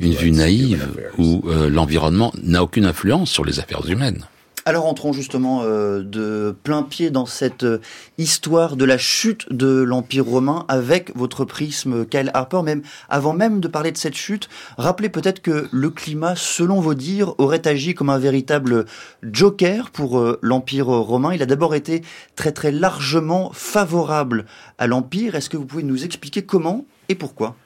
une 0.00 0.14
vue 0.14 0.30
naïve 0.30 0.88
où 1.18 1.42
euh, 1.46 1.68
l'environnement 1.68 2.32
n'a 2.42 2.62
aucune 2.62 2.84
influence 2.84 3.30
sur 3.30 3.44
les 3.44 3.60
affaires 3.60 3.88
humaines. 3.88 4.26
Alors 4.64 4.86
entrons 4.86 5.12
justement 5.12 5.62
euh, 5.64 6.02
de 6.04 6.54
plein 6.62 6.84
pied 6.84 7.10
dans 7.10 7.26
cette 7.26 7.64
euh, 7.64 7.80
histoire 8.16 8.76
de 8.76 8.84
la 8.84 8.96
chute 8.96 9.52
de 9.52 9.82
l'Empire 9.82 10.24
romain 10.24 10.64
avec 10.68 11.10
votre 11.16 11.44
prisme 11.44 12.06
Kyle 12.06 12.30
Harper. 12.32 12.62
Même 12.62 12.82
avant 13.08 13.32
même 13.32 13.58
de 13.58 13.66
parler 13.66 13.90
de 13.90 13.96
cette 13.96 14.14
chute, 14.14 14.48
rappelez 14.78 15.08
peut-être 15.08 15.42
que 15.42 15.68
le 15.72 15.90
climat, 15.90 16.36
selon 16.36 16.80
vos 16.80 16.94
dires, 16.94 17.34
aurait 17.38 17.66
agi 17.66 17.94
comme 17.94 18.08
un 18.08 18.18
véritable 18.18 18.84
joker 19.24 19.90
pour 19.90 20.20
euh, 20.20 20.38
l'Empire 20.42 20.86
romain. 20.86 21.34
Il 21.34 21.42
a 21.42 21.46
d'abord 21.46 21.74
été 21.74 22.02
très 22.36 22.52
très 22.52 22.70
largement 22.70 23.50
favorable 23.52 24.46
à 24.78 24.86
l'Empire. 24.86 25.34
Est-ce 25.34 25.50
que 25.50 25.56
vous 25.56 25.66
pouvez 25.66 25.82
nous 25.82 26.04
expliquer 26.04 26.42
comment 26.42 26.86
et 27.08 27.16
pourquoi? 27.16 27.56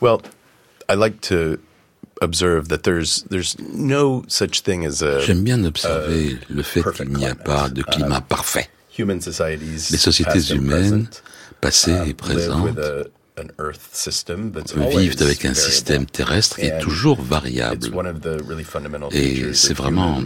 Well, 0.00 0.16
I 0.90 0.96
like 0.96 1.20
to 1.28 1.58
J'aime 5.20 5.42
bien 5.42 5.64
observer 5.64 6.36
le 6.50 6.62
fait 6.62 6.82
qu'il 6.92 7.08
n'y 7.10 7.26
a 7.26 7.34
pas 7.34 7.70
de 7.70 7.82
climat 7.82 8.18
um, 8.18 8.22
parfait. 8.22 8.68
Les 8.98 9.96
sociétés 9.96 10.54
humaines, 10.54 11.08
passées 11.62 11.92
um, 11.92 12.06
et 12.06 12.12
présentes, 12.12 12.78
vivent 14.90 15.16
avec 15.22 15.44
un 15.46 15.54
système 15.54 16.04
terrestre 16.04 16.56
qui 16.56 16.66
est 16.66 16.78
toujours 16.80 17.22
variable. 17.22 17.88
Et 19.12 19.54
c'est 19.54 19.74
vraiment 19.74 20.22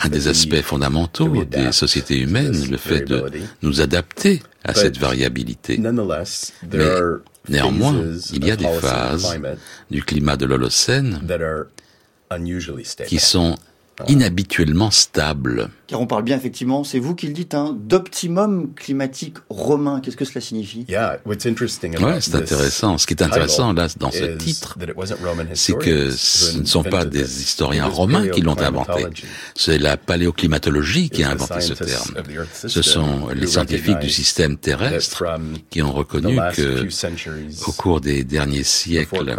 un 0.00 0.08
des 0.08 0.26
aspects 0.26 0.62
fondamentaux 0.62 1.44
des 1.44 1.70
sociétés 1.70 2.18
humaines, 2.18 2.68
le 2.68 2.76
fait 2.76 3.02
de 3.02 3.30
nous 3.62 3.80
adapter 3.80 4.42
à 4.64 4.74
cette 4.74 4.98
variabilité. 4.98 5.78
Mais 5.78 6.90
néanmoins, 7.48 7.94
il 8.32 8.44
y 8.44 8.50
a 8.50 8.56
des 8.56 8.68
phases 8.68 9.38
du 9.90 10.02
climat 10.02 10.36
de 10.36 10.46
l'Holocène 10.46 11.20
qui 13.06 13.18
sont 13.18 13.56
inhabituellement 14.08 14.90
stable. 14.90 15.70
Car 15.86 16.00
on 16.00 16.06
parle 16.06 16.24
bien 16.24 16.36
effectivement, 16.36 16.82
c'est 16.84 16.98
vous 16.98 17.14
qui 17.14 17.28
le 17.28 17.32
dites, 17.32 17.54
hein, 17.54 17.76
d'optimum 17.78 18.74
climatique 18.74 19.36
romain. 19.48 20.00
Qu'est-ce 20.00 20.16
que 20.16 20.24
cela 20.24 20.40
signifie? 20.40 20.84
Ouais, 20.88 21.18
c'est 22.20 22.34
intéressant. 22.34 22.98
Ce 22.98 23.06
qui 23.06 23.14
est 23.14 23.22
intéressant 23.22 23.72
là 23.72 23.86
dans 23.98 24.10
ce 24.10 24.24
titre, 24.36 24.76
c'est 25.54 25.78
que 25.78 26.10
ce 26.10 26.58
ne 26.58 26.64
sont 26.64 26.82
pas 26.82 27.04
des 27.04 27.40
historiens 27.40 27.86
romains 27.86 28.28
qui 28.28 28.40
l'ont 28.40 28.60
inventé. 28.60 29.06
C'est 29.54 29.78
la 29.78 29.96
paléoclimatologie 29.96 31.08
qui 31.10 31.22
a 31.22 31.30
inventé 31.30 31.60
ce 31.60 31.74
terme. 31.74 32.14
Ce 32.52 32.82
sont 32.82 33.28
les 33.28 33.46
scientifiques 33.46 34.00
du 34.00 34.10
système 34.10 34.56
terrestre 34.56 35.24
qui 35.70 35.82
ont 35.82 35.92
reconnu 35.92 36.36
que 36.54 36.86
au 37.66 37.72
cours 37.72 38.00
des 38.00 38.24
derniers 38.24 38.64
siècles 38.64 39.36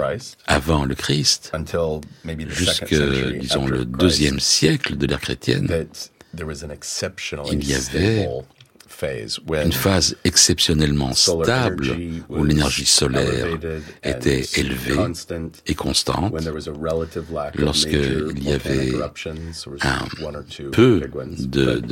avant 0.47 0.85
le 0.85 0.95
Christ, 0.95 1.51
jusque 2.47 2.95
disons 3.39 3.67
le 3.67 3.85
deuxième 3.85 4.39
siècle 4.39 4.46
de 4.61 5.05
l'ère 5.05 5.21
chrétienne, 5.21 5.87
il 7.51 7.67
y 7.67 7.73
avait 7.73 8.27
une 9.63 9.73
phase 9.73 10.15
exceptionnellement 10.23 11.13
stable 11.13 11.95
où 12.29 12.43
l'énergie 12.43 12.85
solaire 12.85 13.47
était 14.03 14.43
élevée 14.55 14.97
et 15.67 15.75
constante, 15.75 16.33
lorsqu'il 17.55 18.43
y 18.43 18.53
avait 18.53 18.93
un 19.81 20.07
peu 20.71 21.01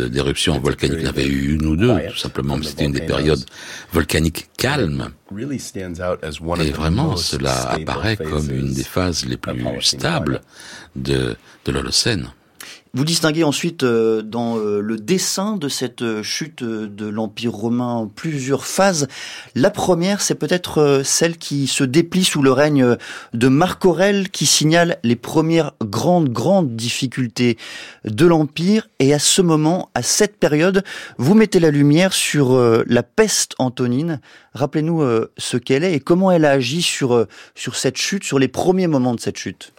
d'éruptions 0.09 0.59
volcaniques, 0.59 0.97
il 1.00 1.03
y 1.03 1.07
en 1.07 1.09
avait 1.09 1.27
eu 1.27 1.55
une 1.55 1.65
ou 1.65 1.75
deux, 1.75 1.95
tout 2.09 2.17
simplement, 2.17 2.57
mais 2.57 2.65
c'était 2.65 2.85
une 2.85 2.93
des 2.93 3.01
périodes 3.01 3.45
volcaniques 3.91 4.50
calmes. 4.57 5.12
Et 6.59 6.71
vraiment, 6.71 7.17
cela 7.17 7.71
apparaît 7.71 8.17
comme 8.17 8.50
une 8.50 8.74
des 8.74 8.83
phases 8.83 9.25
les 9.25 9.38
plus 9.38 9.81
stables 9.81 10.41
de, 10.95 11.35
de 11.65 11.71
l'Holocène. 11.71 12.29
Vous 12.95 13.03
distinguez 13.03 13.43
ensuite 13.43 13.83
euh, 13.83 14.21
dans 14.21 14.57
euh, 14.57 14.79
le 14.79 14.95
dessin 14.95 15.57
de 15.57 15.67
cette 15.67 16.01
euh, 16.01 16.23
chute 16.23 16.63
de 16.63 17.05
l'Empire 17.05 17.51
romain 17.51 18.09
plusieurs 18.15 18.65
phases. 18.65 19.09
La 19.53 19.69
première, 19.69 20.21
c'est 20.21 20.35
peut-être 20.35 21.01
celle 21.03 21.35
qui 21.35 21.67
se 21.67 21.83
déplie 21.83 22.23
sous 22.23 22.41
le 22.41 22.53
règne 22.53 22.95
de 23.33 23.47
Marc 23.49 23.83
Aurèle, 23.83 24.29
qui 24.29 24.45
signale 24.45 24.97
les 25.03 25.17
premières 25.17 25.73
grandes, 25.83 26.29
grandes 26.29 26.77
difficultés 26.77 27.57
de 28.05 28.25
l'Empire. 28.25 28.87
Et 28.99 29.13
à 29.13 29.19
ce 29.19 29.41
moment, 29.41 29.89
à 29.93 30.01
cette 30.01 30.37
période, 30.37 30.81
vous 31.17 31.33
mettez 31.33 31.59
la 31.59 31.71
lumière 31.71 32.13
sur 32.13 32.57
la 32.87 33.03
peste 33.03 33.55
antonine. 33.59 34.21
Rappelez-nous 34.53 35.03
ce 35.37 35.57
qu'elle 35.57 35.83
est 35.83 35.95
et 35.95 35.99
comment 35.99 36.31
elle 36.31 36.45
a 36.45 36.51
agi 36.51 36.81
sur, 36.81 37.27
sur 37.55 37.75
cette 37.75 37.97
chute, 37.97 38.23
sur 38.23 38.39
les 38.39 38.47
premiers 38.47 38.87
moments 38.87 39.15
de 39.15 39.19
cette 39.19 39.37
chute. 39.37 39.73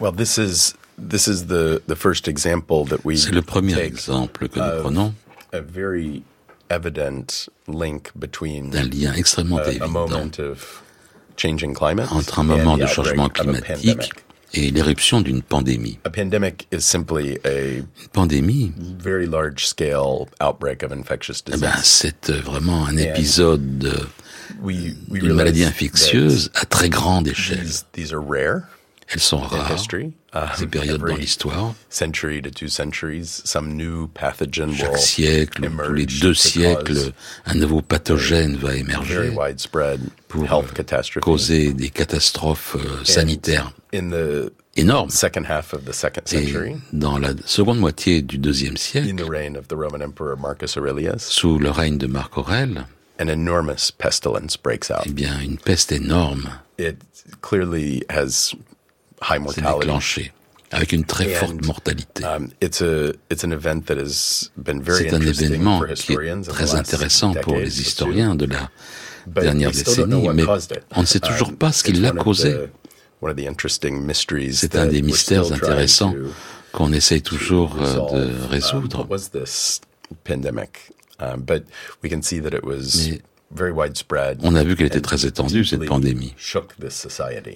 Well, 0.00 0.12
this 0.12 0.38
is 0.38 0.74
This 0.96 1.26
is 1.26 1.46
the, 1.46 1.82
the 1.86 1.96
first 1.96 2.28
example 2.28 2.84
that 2.86 3.04
we 3.04 3.16
C'est 3.16 3.32
le 3.32 3.42
premier 3.42 3.78
exemple 3.78 4.48
que 4.48 4.60
nous 4.60 4.82
prenons. 4.82 5.14
a 5.52 5.60
very 5.60 6.22
evident 6.70 7.48
link 7.68 8.10
between 8.16 8.70
d'un 8.70 8.84
lien 8.84 9.12
extrêmement 9.14 9.58
a, 9.58 9.64
évident 9.64 9.82
a 9.82 9.88
moment 9.88 10.38
of 10.38 10.82
changing 11.36 11.74
climate 11.74 12.10
entre 12.12 12.40
un 12.40 12.44
moment 12.44 12.76
de 12.76 12.86
changement 12.86 13.28
climatique 13.28 14.12
et 14.52 14.70
l'éruption 14.70 15.20
d'une 15.20 15.42
pandémie. 15.42 15.98
A 16.04 16.10
pandemic 16.10 16.66
is 16.72 16.80
simply 16.82 17.38
a 17.44 17.78
Une 17.78 18.08
pandémie, 18.12 18.72
very 18.76 19.26
large 19.26 19.66
scale 19.66 20.26
outbreak 20.40 20.82
of 20.82 20.92
infectious 20.92 21.42
eh 21.52 21.56
ben, 21.56 21.72
c'est 21.82 22.30
euh, 22.30 22.40
vraiment 22.40 22.86
un 22.86 22.96
épisode 22.96 24.08
d'une 24.62 25.32
maladie 25.32 25.64
realize 25.64 25.68
infectieuse 25.68 26.50
à 26.54 26.64
très 26.64 26.88
grande 26.88 27.26
échelle. 27.28 27.66
Elles 29.08 29.20
sont 29.20 29.38
rares. 29.38 29.70
Um, 30.32 30.48
ces 30.56 30.66
périodes 30.66 31.00
dans 31.00 31.14
l'histoire. 31.16 31.74
century 31.90 32.42
to 32.42 32.50
two 32.50 32.68
centuries, 32.68 33.40
some 33.44 33.76
new 33.76 34.08
pathogen 34.08 34.70
will 34.70 34.76
Chaque 34.76 34.98
siècle, 34.98 35.64
ou 35.64 35.68
tous 35.84 35.92
les 35.92 36.06
deux 36.06 36.34
siècles, 36.34 37.12
un 37.46 37.54
nouveau 37.54 37.82
pathogène 37.82 38.56
va 38.56 38.70
very 38.70 38.80
émerger 38.80 39.28
widespread 39.30 40.00
pour 40.26 40.44
health 40.44 40.72
euh, 40.76 41.20
causer 41.20 41.72
des 41.72 41.90
catastrophes 41.90 42.76
euh, 42.76 43.04
sanitaires 43.04 43.72
In 43.94 44.10
the 44.10 44.50
énormes. 44.76 45.10
second 45.10 45.44
half 45.44 45.72
of 45.72 45.84
the 45.84 45.92
second 45.94 46.22
Et 46.32 46.46
century, 46.46 46.74
dans 46.92 47.18
la 47.18 47.30
seconde 47.46 47.78
moitié 47.78 48.20
du 48.22 48.38
deuxième 48.38 48.76
siècle, 48.76 49.06
sous 51.18 51.58
le 51.60 51.70
règne 51.70 51.98
de 51.98 52.06
Marc 52.06 52.36
Aurèle, 52.36 52.86
an 53.20 53.28
enormous 53.28 53.92
pestilence 53.96 54.56
breaks 54.56 54.90
out. 54.90 55.02
eh 55.06 55.10
bien, 55.12 55.38
une 55.40 55.58
peste 55.58 55.92
énorme 55.92 56.48
It 56.76 56.96
clearly 57.40 58.02
has 58.10 58.52
high 58.52 58.73
s'est 59.48 59.60
déclenchée, 59.60 60.32
avec 60.70 60.92
une 60.92 61.04
très 61.04 61.26
forte 61.28 61.64
mortalité. 61.64 62.24
It's 62.60 62.82
a 62.82 63.12
it's 63.30 63.44
an 63.44 63.50
event 63.52 63.82
that 63.86 63.98
has 63.98 64.50
been 64.56 64.82
very 64.82 65.04
C'est 65.04 65.14
un 65.14 65.20
événement 65.20 65.80
qui 65.94 66.12
est 66.12 66.42
très 66.48 66.74
intéressant 66.74 67.34
pour 67.34 67.56
les 67.56 67.80
historiens 67.80 68.34
de 68.34 68.46
la 68.46 68.70
dernière 69.26 69.70
décennie, 69.72 70.28
mais 70.34 70.44
on 70.96 71.00
ne 71.00 71.06
sait 71.06 71.20
toujours 71.20 71.48
Um, 71.50 71.56
pas 71.56 71.72
ce 71.72 71.82
qui 71.84 71.92
l'a 71.92 72.10
one 72.10 72.18
of 72.18 72.24
causé. 72.24 72.56
C'est 74.52 74.76
un 74.76 74.86
des 74.86 75.02
mystères 75.02 75.52
intéressants 75.52 76.14
qu'on 76.72 76.92
essaye 76.92 77.22
toujours 77.22 77.76
euh, 77.80 77.94
de 78.12 78.30
Um, 78.30 78.46
résoudre. 78.50 79.06
Um, 81.20 81.44
Mais. 81.44 83.22
On 84.42 84.54
a 84.54 84.64
vu 84.64 84.74
qu'elle 84.76 84.86
était 84.86 84.98
and 84.98 85.02
très 85.02 85.26
étendue, 85.26 85.64
cette 85.64 85.86
pandémie, 85.86 86.34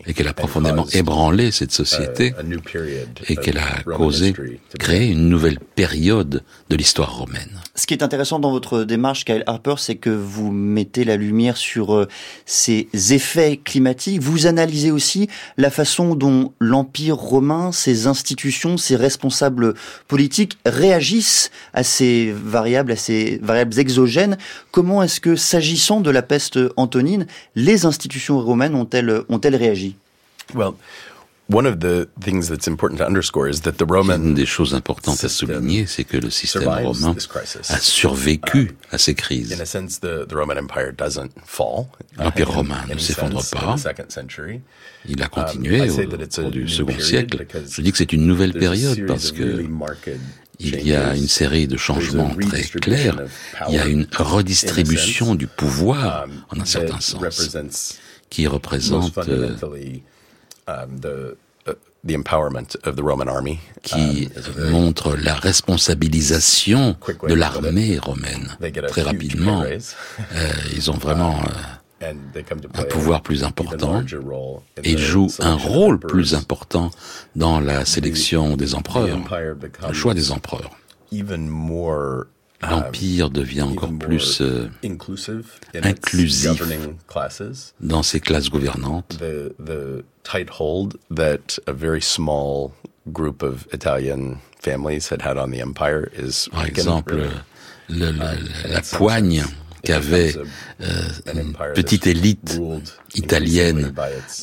et 0.06 0.14
qu'elle 0.14 0.28
a 0.28 0.32
profondément 0.32 0.84
caused 0.84 0.94
ébranlé 0.94 1.50
cette 1.50 1.70
a- 1.70 1.74
société, 1.74 2.34
a 2.38 2.42
new 2.42 2.60
period 2.60 3.08
et 3.28 3.36
of 3.36 3.44
qu'elle 3.44 3.58
a 3.58 3.82
causé, 3.82 4.34
créé 4.78 5.08
une 5.10 5.28
nouvelle 5.28 5.58
période 5.58 6.42
de 6.70 6.76
l'histoire 6.76 7.16
romaine. 7.16 7.50
Ce 7.74 7.86
qui 7.86 7.94
est 7.94 8.02
intéressant 8.02 8.38
dans 8.38 8.50
votre 8.50 8.84
démarche, 8.84 9.24
Kyle 9.24 9.42
Harper, 9.46 9.74
c'est 9.78 9.96
que 9.96 10.10
vous 10.10 10.52
mettez 10.52 11.04
la 11.04 11.16
lumière 11.16 11.56
sur 11.56 11.94
euh, 11.94 12.08
ces 12.46 12.88
effets 13.10 13.56
climatiques. 13.62 14.20
Vous 14.20 14.46
analysez 14.46 14.90
aussi 14.90 15.28
la 15.56 15.70
façon 15.70 16.14
dont 16.14 16.52
l'Empire 16.60 17.16
romain, 17.16 17.72
ses 17.72 18.06
institutions, 18.06 18.76
ses 18.76 18.96
responsables 18.96 19.74
politiques 20.06 20.58
réagissent 20.66 21.50
à 21.72 21.82
ces 21.82 22.32
variables, 22.32 22.92
à 22.92 22.96
ces 22.96 23.38
variables 23.42 23.78
exogènes. 23.78 24.36
Comment 24.70 25.02
est-ce 25.02 25.20
que, 25.20 25.34
s'agissant 25.36 25.87
de 26.00 26.10
la 26.10 26.22
peste 26.22 26.58
antonine, 26.76 27.26
les 27.54 27.84
institutions 27.86 28.38
romaines 28.40 28.74
ont-elles 28.74 29.56
réagi? 29.56 29.96
Well, 30.54 30.74
one 31.50 31.66
of 31.66 31.78
the 31.80 32.06
things 32.22 32.48
that's 32.48 32.66
important 32.68 32.98
to 32.98 33.06
underscore 33.06 33.48
is 33.48 33.60
that 33.62 33.72
the 33.78 33.82
Une 33.88 33.92
Roman 33.94 34.18
des 34.34 34.44
choses 34.46 34.74
importantes 34.74 35.24
à 35.24 35.28
system 35.28 35.48
souligner, 35.56 35.86
c'est 35.86 36.04
que 36.04 36.16
le 36.18 36.30
système 36.30 36.64
romain 36.68 37.14
a 37.68 37.78
survécu 37.78 38.76
à 38.90 38.98
ces 38.98 39.12
In 39.12 39.14
crises. 39.14 39.60
a 39.60 39.64
sense, 39.66 39.98
the, 40.00 40.26
the 40.28 40.32
Roman 40.34 40.56
Empire 40.58 40.92
doesn't 40.92 41.30
fall. 41.46 41.86
uh, 42.18 42.22
L'Empire 42.24 42.50
in 42.50 42.54
romain 42.54 42.84
ne 42.88 42.98
s'effondre 42.98 43.42
pas. 43.50 43.76
Il 45.08 45.22
a 45.22 45.26
Um, 45.26 45.28
continué 45.44 45.88
au 45.88 45.94
cours 45.94 46.50
du 46.50 46.68
second 46.68 46.98
siècle. 46.98 47.46
Je 47.70 47.80
dis 47.82 47.92
que 47.92 47.98
c'est 47.98 48.12
une 48.12 48.26
nouvelle 48.26 48.52
période 48.52 49.06
parce 49.06 49.32
que 49.32 49.64
il 50.58 50.86
y 50.86 50.94
a 50.94 51.14
une 51.14 51.28
série 51.28 51.68
de 51.68 51.76
changements 51.76 52.34
très 52.34 52.62
clairs. 52.62 53.16
Il 53.68 53.74
y 53.74 53.78
a 53.78 53.86
une 53.86 54.06
redistribution 54.16 55.34
du 55.34 55.46
pouvoir, 55.46 56.24
um, 56.24 56.44
en 56.50 56.60
un 56.60 56.64
certain 56.64 57.00
sens, 57.00 57.98
qui 58.30 58.46
most 58.46 58.52
représente, 58.52 59.18
um, 59.18 59.24
uh, 59.26 61.24
qui 63.82 64.28
Um, 64.56 64.70
montre 64.70 65.16
la 65.16 65.34
responsabilisation 65.34 66.96
de 67.28 67.34
l'armée 67.34 67.98
romaine. 67.98 68.56
Très 68.88 69.02
rapidement, 69.02 69.62
euh, 69.62 70.52
ils 70.74 70.90
ont 70.90 70.96
vraiment 70.96 71.38
euh, 71.38 71.50
and 72.00 72.16
they 72.32 72.42
come 72.42 72.60
to 72.60 72.68
un 72.74 72.84
pouvoir 72.84 73.22
plus 73.22 73.42
important 73.42 74.02
et 74.84 74.96
jouent 74.96 75.30
un 75.40 75.54
rôle 75.56 75.98
plus 75.98 76.34
important 76.34 76.90
dans 77.36 77.60
la 77.60 77.84
sélection 77.84 78.56
des 78.56 78.74
empereurs, 78.74 79.18
le 79.88 79.92
choix 79.94 80.14
des 80.14 80.30
empereurs. 80.32 80.70
um, 81.12 82.70
L'empire 82.70 83.30
devient 83.30 83.62
encore 83.62 83.92
plus 83.98 84.40
euh, 84.40 84.68
inclusif. 84.82 85.60
its 85.74 86.44
governing 86.44 86.96
classes. 87.06 87.72
dans 87.80 88.02
ses 88.02 88.18
classes 88.20 88.50
gouvernantes. 88.50 89.16
The 89.18 89.54
the 89.64 90.04
tight 90.24 90.50
hold 90.58 90.98
that 91.14 91.58
a 91.68 91.72
very 91.72 92.02
small 92.02 92.72
group 93.12 93.42
of 93.44 93.66
Italian 93.72 94.38
families 94.60 95.08
had 95.10 95.22
had 95.22 95.38
on 95.38 95.50
the 95.52 95.60
empire 95.60 96.10
is 96.16 96.48
Par 96.50 96.66
exemple, 96.66 97.14
really. 97.14 97.30
le- 97.88 98.10
le- 98.10 98.24
in 98.66 98.72
la 98.72 98.80
poigne 98.82 99.44
qu'avait 99.82 100.34
euh, 100.36 100.84
une 101.32 101.40
empire 101.50 101.72
petite 101.74 102.06
élite 102.06 102.60
italienne 103.14 103.92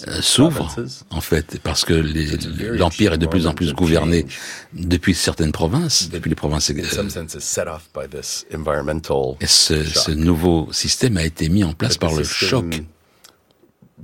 euh, 0.07 0.21
s'ouvre, 0.21 0.75
en 1.09 1.21
fait, 1.21 1.59
parce 1.63 1.85
que 1.85 1.93
l'Empire 1.93 3.13
est 3.13 3.17
de 3.17 3.27
plus 3.27 3.47
en 3.47 3.53
plus 3.53 3.73
gouverné 3.73 4.25
depuis 4.73 5.13
certaines 5.15 5.51
provinces, 5.51 6.09
depuis 6.09 6.29
les 6.29 6.35
provinces. 6.35 6.69
in 6.69 6.75
euh, 8.57 9.33
et 9.41 9.47
ce, 9.47 9.83
ce 9.83 10.11
nouveau 10.11 10.69
système 10.71 11.17
a 11.17 11.23
été 11.23 11.49
mis 11.49 11.63
en 11.63 11.73
place 11.73 11.97
par 11.97 12.11
the 12.13 12.17
le 12.17 12.23
system 12.23 12.71
choc. 12.71 12.83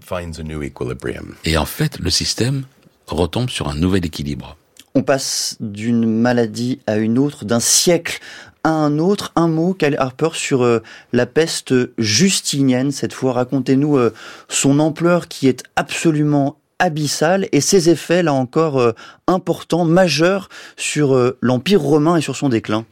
finds 0.03 0.39
a 0.39 0.43
new 0.43 0.61
equilibrium. 0.63 1.35
Et 1.45 1.57
en 1.57 1.65
fait, 1.65 1.99
le 1.99 2.09
système 2.09 2.63
retombe 3.07 3.49
sur 3.49 3.67
un 3.67 3.75
nouvel 3.75 4.05
équilibre. 4.05 4.57
On 4.93 5.03
passe 5.03 5.55
d'une 5.61 6.05
maladie 6.05 6.79
à 6.85 6.97
une 6.97 7.17
autre, 7.17 7.45
d'un 7.45 7.61
siècle 7.61 8.19
à 8.63 8.69
un 8.69 8.99
autre. 8.99 9.31
Un 9.35 9.47
mot, 9.47 9.73
Kyle 9.73 9.95
Harper, 9.97 10.29
sur 10.33 10.63
euh, 10.63 10.81
la 11.13 11.25
peste 11.25 11.73
justinienne. 11.97 12.91
Cette 12.91 13.13
fois, 13.13 13.33
racontez-nous 13.33 13.97
euh, 13.97 14.13
son 14.49 14.79
ampleur 14.79 15.27
qui 15.27 15.47
est 15.47 15.63
absolument 15.75 16.57
abyssale 16.79 17.47
et 17.51 17.61
ses 17.61 17.89
effets, 17.89 18.23
là 18.23 18.33
encore, 18.33 18.79
euh, 18.79 18.91
importants, 19.27 19.85
majeurs 19.85 20.49
sur 20.77 21.15
euh, 21.15 21.37
l'Empire 21.41 21.79
romain 21.81 22.17
et 22.17 22.21
sur 22.21 22.35
son 22.35 22.49
déclin. 22.49 22.85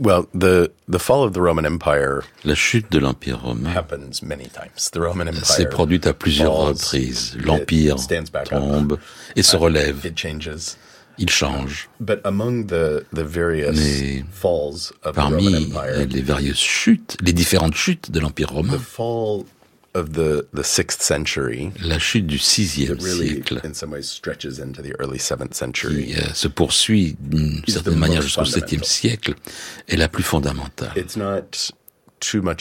Well, 0.00 0.26
the 0.32 0.70
the 0.88 0.98
fall 0.98 1.24
of 1.24 1.32
the 1.32 1.38
Roman 1.40 1.64
Empire 1.64 2.20
La 2.44 2.54
chute 2.54 2.86
de 2.92 3.00
l'Empire 3.00 3.40
romain 3.42 3.70
happens 3.74 4.22
many 4.22 4.44
times. 4.44 4.92
The 4.92 4.98
Roman 4.98 5.24
s'est 5.42 5.62
Empire 5.64 5.68
produite 5.70 6.06
à 6.06 6.14
plusieurs 6.14 6.54
reprises. 6.54 7.34
it 7.34 7.44
L'Empire 7.44 7.98
stands 7.98 8.30
back 8.32 8.52
up, 8.52 8.60
tombe 8.60 8.98
et 9.34 9.42
se 9.42 9.56
relève. 9.56 10.06
it 10.06 10.16
changes. 10.16 10.76
Il 11.18 11.28
change. 11.30 11.88
But 12.00 12.20
among 12.24 12.66
the 12.68 13.04
the 13.12 13.24
various 13.24 13.74
Mais 13.76 14.24
falls 14.30 14.92
of 15.02 15.14
the 15.14 15.18
Roman 15.18 15.30
Parmi 15.40 15.54
Empire, 15.64 16.06
les 16.06 16.22
varieuses 16.22 16.58
chutes, 16.58 17.16
les 17.22 17.32
différentes 17.32 17.74
chutes 17.74 18.10
de 18.10 18.20
l'Empire 18.20 18.48
the 18.48 18.54
romain, 18.54 18.78
fall 18.78 19.44
of 19.94 20.12
the 20.12 20.46
the 20.54 20.62
sixth 20.62 21.00
century 21.02 21.72
la 21.82 21.98
chute 21.98 22.26
du 22.26 22.36
that 22.36 22.44
sixième 22.44 22.98
really, 23.00 23.28
siècle, 23.42 23.60
in 23.64 23.72
some 23.74 23.90
ways, 23.90 24.02
stretches 24.04 24.60
into 24.60 24.80
the 24.82 24.92
early 25.00 25.18
seventh 25.18 25.50
qui 25.52 25.58
century. 25.58 26.14
euh, 26.14 26.32
se 26.34 26.46
poursuit 26.46 27.16
d'une 27.20 27.62
certaine 27.66 27.98
manière 27.98 28.22
jusqu'au 28.22 28.44
septième 28.44 28.82
fundamental. 28.84 29.10
siècle, 29.10 29.34
est 29.88 29.96
la 29.96 30.08
plus 30.08 30.22
fondamentale. 30.22 30.92
It's 32.20 32.34
not 32.34 32.54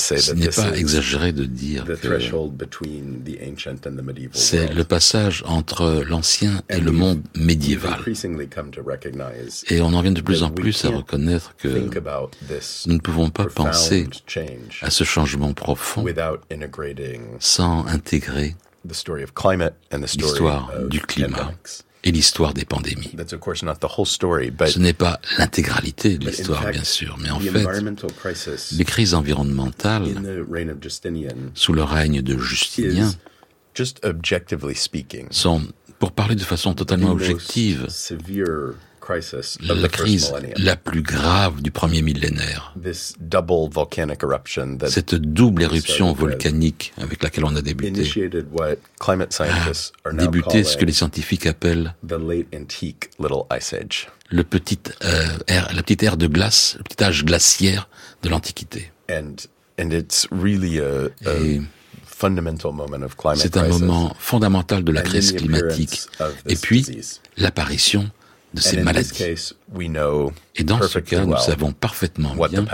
Ce 0.00 0.32
n'est 0.32 0.48
pas 0.48 0.76
exagéré 0.76 1.32
de 1.32 1.44
dire 1.44 1.84
que 1.84 2.18
c'est 4.32 4.74
le 4.74 4.84
passage 4.84 5.42
entre 5.46 6.04
l'ancien 6.06 6.62
et 6.68 6.80
le 6.80 6.92
monde 6.92 7.22
médiéval. 7.36 8.00
Et 9.68 9.80
on 9.80 9.86
en 9.86 10.02
vient 10.02 10.12
de 10.12 10.20
plus 10.20 10.42
en 10.42 10.50
plus 10.50 10.84
à 10.84 10.88
reconnaître 10.90 11.54
que 11.56 11.68
nous 11.68 12.94
ne 12.94 13.00
pouvons 13.00 13.30
pas 13.30 13.46
penser 13.46 14.08
à 14.82 14.90
ce 14.90 15.04
changement 15.04 15.52
profond 15.52 16.04
sans 17.40 17.86
intégrer 17.86 18.56
l'histoire 20.06 20.70
du 20.88 21.00
climat 21.00 21.52
et 22.04 22.12
l'histoire 22.12 22.52
des 22.54 22.64
pandémies. 22.64 23.10
Ce 24.66 24.78
n'est 24.78 24.92
pas 24.92 25.20
l'intégralité 25.38 26.18
de 26.18 26.26
l'histoire, 26.28 26.70
bien 26.70 26.84
sûr, 26.84 27.16
mais 27.20 27.30
en 27.30 27.40
fait, 27.40 27.66
les 28.72 28.84
crises 28.84 29.14
environnementales 29.14 30.14
sous 31.54 31.72
le 31.72 31.82
règne 31.82 32.22
de 32.22 32.38
Justinien 32.38 33.10
sont, 35.30 35.62
pour 35.98 36.12
parler 36.12 36.34
de 36.34 36.42
façon 36.42 36.74
totalement 36.74 37.10
objective, 37.10 37.88
la 39.60 39.88
crise 39.88 40.32
la 40.56 40.76
plus 40.76 41.02
grave 41.02 41.62
du 41.62 41.70
premier 41.70 42.02
millénaire. 42.02 42.74
Cette 44.86 45.14
double 45.14 45.62
éruption 45.62 46.12
volcanique 46.12 46.92
avec 47.00 47.22
laquelle 47.22 47.44
on 47.44 47.54
a 47.56 47.62
débuté 47.62 48.02
a 50.04 50.12
débuté 50.12 50.64
ce 50.64 50.76
que 50.76 50.84
les 50.84 50.92
scientifiques 50.92 51.46
appellent 51.46 51.94
le 54.30 54.42
petit, 54.42 54.78
euh, 55.04 55.26
la 55.48 55.82
petite 55.82 56.02
ère 56.02 56.16
de 56.16 56.26
glace, 56.26 56.74
le 56.78 56.84
petit 56.84 57.04
âge 57.04 57.24
glaciaire 57.24 57.88
de 58.22 58.28
l'Antiquité. 58.28 58.90
C'est 63.36 63.56
un 63.56 63.68
moment 63.68 64.16
fondamental 64.18 64.84
de 64.84 64.92
la 64.92 65.02
crise 65.02 65.32
climatique. 65.32 66.00
Et 66.48 66.56
puis, 66.56 66.86
l'apparition 67.36 68.10
de 68.54 68.60
ces 68.60 68.82
maladies. 68.82 69.44
Et 70.56 70.64
dans 70.64 70.80
ce 70.82 70.98
cas, 70.98 71.24
nous 71.24 71.36
savons 71.36 71.72
parfaitement 71.72 72.34
bien 72.48 72.64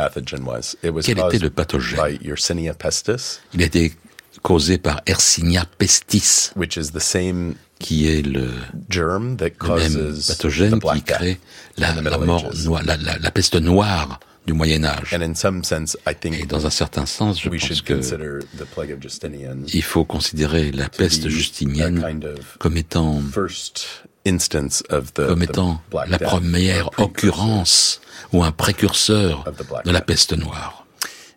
quel 1.03 1.19
était 1.19 1.38
le 1.38 1.51
pathogène. 1.51 2.19
Il 3.55 3.62
a 3.62 3.64
été 3.64 3.93
causé 4.43 4.79
par 4.79 5.01
Yersinia 5.07 5.64
pestis, 5.79 6.53
qui 7.79 8.09
est 8.09 8.23
le, 8.23 8.51
même 8.99 9.37
pathogène 10.27 10.81
qui 10.81 11.03
crée 11.03 11.40
la, 11.79 11.95
mort, 12.19 12.51
la, 12.85 12.97
la, 12.97 13.31
peste 13.31 13.57
noire 13.57 14.21
du 14.47 14.53
Moyen 14.53 14.85
Âge. 14.85 15.14
Et 15.14 16.47
dans 16.47 16.66
un 16.66 16.71
certain 16.71 17.07
sens, 17.07 17.40
je 17.40 17.49
pense 17.49 17.83
que 17.83 18.01
il 19.73 19.83
faut 19.83 20.05
considérer 20.05 20.73
la 20.73 20.88
peste 20.88 21.29
justinienne 21.29 22.05
comme 22.59 22.77
étant 22.77 23.23
comme 25.15 25.43
étant 25.43 25.81
la 26.07 26.19
première 26.19 26.91
occurrence 26.99 28.01
ou 28.33 28.43
un 28.45 28.53
précurseur 28.53 29.45
de 29.85 29.91
la 29.91 30.01
peste 30.01 30.37
noire. 30.37 30.87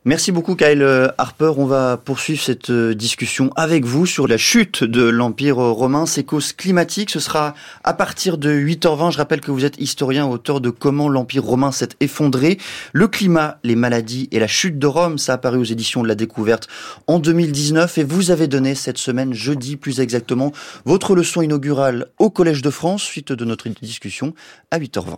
Merci 0.05 0.33
beaucoup 0.33 0.57
Kyle 0.57 0.85
Harper. 1.17 1.53
On 1.55 1.65
va 1.65 1.95
poursuivre 1.95 2.41
cette 2.41 2.71
euh, 2.71 2.93
discussion 2.93 3.51
avec 3.55 3.85
vous 3.85 4.05
sur 4.05 4.27
la 4.27 4.35
chute 4.35 4.83
de 4.83 5.03
l'Empire 5.03 5.55
romain, 5.55 6.05
ses 6.05 6.25
causes 6.25 6.51
climatiques. 6.51 7.09
Ce 7.09 7.21
sera 7.21 7.53
à 7.85 7.93
partir 7.93 8.37
de 8.37 8.51
8h20. 8.51 9.13
Je 9.13 9.17
rappelle 9.17 9.39
que 9.39 9.51
vous 9.51 9.63
êtes 9.63 9.79
historien, 9.79 10.25
auteur 10.25 10.59
de 10.59 10.71
Comment 10.71 11.07
l'Empire 11.07 11.45
romain 11.45 11.71
s'est 11.71 11.87
effondré. 12.01 12.57
Le 12.91 13.07
climat, 13.07 13.59
les 13.63 13.77
maladies 13.77 14.27
et 14.33 14.39
la 14.39 14.47
chute 14.47 14.77
de 14.77 14.87
Rome, 14.87 15.17
ça 15.17 15.31
a 15.31 15.35
apparu 15.35 15.57
aux 15.59 15.63
éditions 15.63 16.03
de 16.03 16.09
la 16.09 16.15
découverte 16.15 16.67
en 17.07 17.19
2019 17.19 17.97
et 17.97 18.03
vous 18.03 18.29
avez 18.29 18.47
donné 18.47 18.75
cette 18.75 18.97
semaine, 18.97 19.33
jeudi 19.33 19.77
plus 19.77 20.01
exactement, 20.01 20.51
votre 20.83 21.15
leçon 21.15 21.41
inaugurale 21.41 22.07
au 22.19 22.29
Collège 22.29 22.61
de 22.61 22.71
France 22.71 23.03
suite 23.03 23.31
de 23.31 23.45
notre 23.45 23.69
discussion 23.69 24.33
à 24.69 24.79
8h20. 24.79 25.15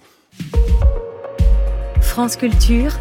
France 2.02 2.36
Culture 2.36 2.92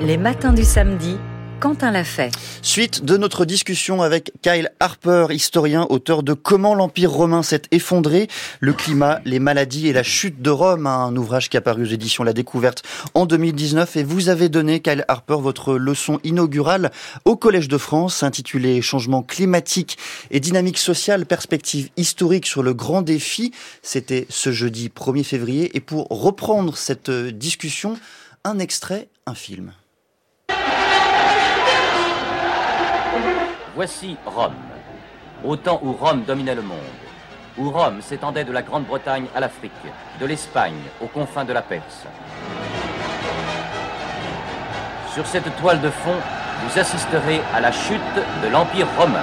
les 0.00 0.16
matins 0.16 0.52
du 0.52 0.64
samedi, 0.64 1.16
Quentin 1.60 1.90
l'a 1.90 2.04
fait. 2.04 2.30
Suite 2.62 3.04
de 3.04 3.16
notre 3.16 3.44
discussion 3.44 4.00
avec 4.00 4.30
Kyle 4.42 4.70
Harper, 4.78 5.26
historien, 5.30 5.86
auteur 5.90 6.22
de 6.22 6.34
Comment 6.34 6.76
l'Empire 6.76 7.10
romain 7.10 7.42
s'est 7.42 7.62
effondré, 7.72 8.28
le 8.60 8.72
climat, 8.72 9.20
les 9.24 9.40
maladies 9.40 9.88
et 9.88 9.92
la 9.92 10.04
chute 10.04 10.40
de 10.40 10.50
Rome, 10.50 10.86
un 10.86 11.16
ouvrage 11.16 11.48
qui 11.48 11.56
a 11.56 11.60
paru 11.60 11.82
aux 11.82 11.86
éditions 11.86 12.22
La 12.22 12.32
Découverte 12.32 12.84
en 13.14 13.26
2019. 13.26 13.96
Et 13.96 14.04
vous 14.04 14.28
avez 14.28 14.48
donné, 14.48 14.80
Kyle 14.80 15.04
Harper, 15.08 15.38
votre 15.40 15.74
leçon 15.74 16.20
inaugurale 16.22 16.92
au 17.24 17.34
Collège 17.34 17.66
de 17.66 17.78
France, 17.78 18.22
intitulée 18.22 18.80
Changement 18.82 19.24
climatique 19.24 19.98
et 20.30 20.38
dynamique 20.38 20.78
sociale, 20.78 21.26
perspective 21.26 21.90
historique 21.96 22.46
sur 22.46 22.62
le 22.62 22.72
grand 22.72 23.02
défi. 23.02 23.52
C'était 23.82 24.26
ce 24.28 24.52
jeudi 24.52 24.90
1er 24.94 25.24
février. 25.24 25.76
Et 25.76 25.80
pour 25.80 26.06
reprendre 26.08 26.76
cette 26.76 27.10
discussion, 27.10 27.98
un 28.44 28.60
extrait, 28.60 29.08
un 29.26 29.34
film. 29.34 29.72
Voici 33.78 34.16
Rome, 34.26 34.56
au 35.44 35.54
temps 35.54 35.78
où 35.84 35.92
Rome 35.92 36.24
dominait 36.24 36.56
le 36.56 36.62
monde, 36.62 36.78
où 37.56 37.70
Rome 37.70 38.02
s'étendait 38.02 38.42
de 38.42 38.50
la 38.50 38.62
Grande-Bretagne 38.62 39.26
à 39.36 39.38
l'Afrique, 39.38 39.70
de 40.20 40.26
l'Espagne 40.26 40.82
aux 41.00 41.06
confins 41.06 41.44
de 41.44 41.52
la 41.52 41.62
Perse. 41.62 42.02
Sur 45.14 45.24
cette 45.28 45.56
toile 45.60 45.80
de 45.80 45.90
fond, 45.90 46.16
vous 46.64 46.76
assisterez 46.76 47.40
à 47.54 47.60
la 47.60 47.70
chute 47.70 48.00
de 48.42 48.48
l'Empire 48.48 48.88
romain. 48.98 49.22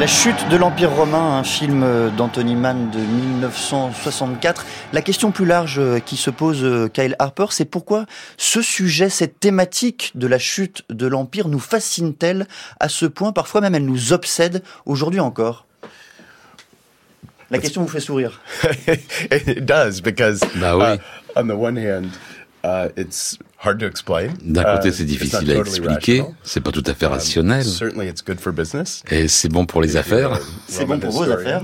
La 0.00 0.06
chute 0.06 0.48
de 0.48 0.56
l'Empire 0.56 0.92
romain, 0.92 1.38
un 1.38 1.42
film 1.42 1.84
d'Anthony 2.16 2.54
Mann 2.54 2.88
de 2.90 3.00
1964. 3.00 4.64
La 4.92 5.02
question 5.02 5.32
plus 5.32 5.44
large 5.44 5.80
qui 6.06 6.16
se 6.16 6.30
pose 6.30 6.62
euh, 6.62 6.88
Kyle 6.88 7.16
Harper, 7.18 7.46
c'est 7.50 7.64
pourquoi 7.64 8.06
ce 8.36 8.62
sujet, 8.62 9.08
cette 9.08 9.40
thématique 9.40 10.12
de 10.14 10.28
la 10.28 10.38
chute 10.38 10.84
de 10.88 11.08
l'Empire 11.08 11.48
nous 11.48 11.58
fascine-t-elle 11.58 12.46
à 12.78 12.88
ce 12.88 13.06
point, 13.06 13.32
parfois 13.32 13.60
même 13.60 13.74
elle 13.74 13.86
nous 13.86 14.12
obsède 14.12 14.62
aujourd'hui 14.86 15.18
encore 15.18 15.66
la 17.50 17.58
question 17.58 17.80
vous 17.80 17.88
fait 17.88 18.00
sourire. 18.00 18.42
It 19.32 19.64
does 19.64 20.02
because 20.02 20.40
bah 20.56 20.76
oui. 20.76 20.84
Uh, 20.84 20.98
on 21.34 21.46
the 21.46 21.56
one 21.56 21.78
hand, 21.78 22.10
d'un 24.44 24.62
côté, 24.62 24.92
c'est 24.92 25.02
uh, 25.02 25.06
difficile 25.06 25.50
à 25.50 25.56
expliquer, 25.56 26.24
c'est 26.42 26.60
pas 26.60 26.70
tout 26.70 26.82
à 26.86 26.94
fait 26.94 27.06
um, 27.06 27.12
rationnel. 27.12 27.66
Et 29.10 29.26
c'est 29.28 29.48
bon 29.48 29.66
pour 29.66 29.82
les 29.82 29.96
affaires. 29.96 30.38
C'est 30.68 30.84
bon 30.84 30.98
pour 31.00 31.10
vos 31.10 31.30
affaires. 31.30 31.62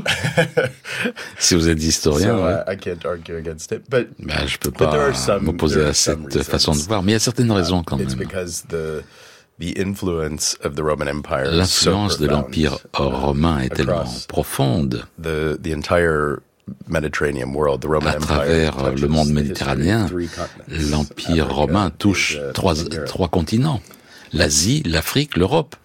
si 1.38 1.54
vous 1.54 1.68
êtes 1.68 1.82
historien, 1.82 2.36
ouais. 2.36 2.56
ben, 4.18 4.46
je 4.46 4.58
peux 4.58 4.70
pas 4.70 5.12
m'opposer 5.40 5.84
à 5.84 5.94
cette 5.94 6.42
façon 6.42 6.72
de 6.72 6.78
voir, 6.78 7.02
mais 7.02 7.12
il 7.12 7.14
y 7.14 7.16
a 7.16 7.20
certaines 7.20 7.50
uh, 7.50 7.52
raisons 7.52 7.82
quand 7.82 7.96
même. 7.96 8.08
L'influence 11.52 12.18
de 12.18 12.26
l'Empire 12.26 12.78
romain 12.92 13.60
est 13.60 13.68
tellement 13.68 14.04
profonde 14.26 15.06
à 18.06 18.14
travers 18.14 18.94
le 18.94 19.08
monde 19.08 19.30
méditerranéen, 19.30 20.06
l'Empire 20.68 21.54
romain 21.54 21.90
touche 21.90 22.38
trois, 22.54 22.74
trois 23.06 23.28
continents. 23.28 23.80
L'Asie, 24.32 24.82
l'Afrique, 24.84 25.36
l'Europe. 25.36 25.76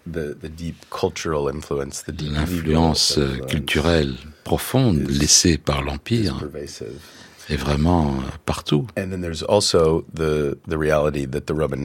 L'influence 2.21 3.19
culturelle 3.47 4.15
profonde 4.43 5.07
laissée 5.07 5.57
par 5.59 5.83
l'Empire 5.83 6.47
est 7.49 7.55
vraiment 7.55 8.15
partout. 8.45 8.87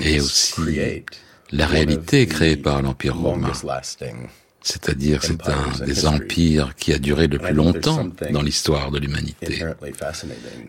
Et 0.03 0.21
aussi 0.21 0.55
la 1.53 1.67
réalité 1.67 2.27
créée 2.27 2.57
par 2.57 2.81
l'Empire 2.83 3.17
romain. 3.17 3.53
C'est-à-dire 4.65 5.23
c'est 5.23 5.47
un 5.47 5.85
des 5.85 6.07
empires 6.07 6.75
qui 6.75 6.95
a 6.95 6.99
duré 6.99 7.27
le 7.27 7.39
plus 7.39 7.53
longtemps 7.53 8.09
dans 8.31 8.41
l'histoire 8.41 8.91
de 8.91 8.99
l'humanité. 8.99 9.63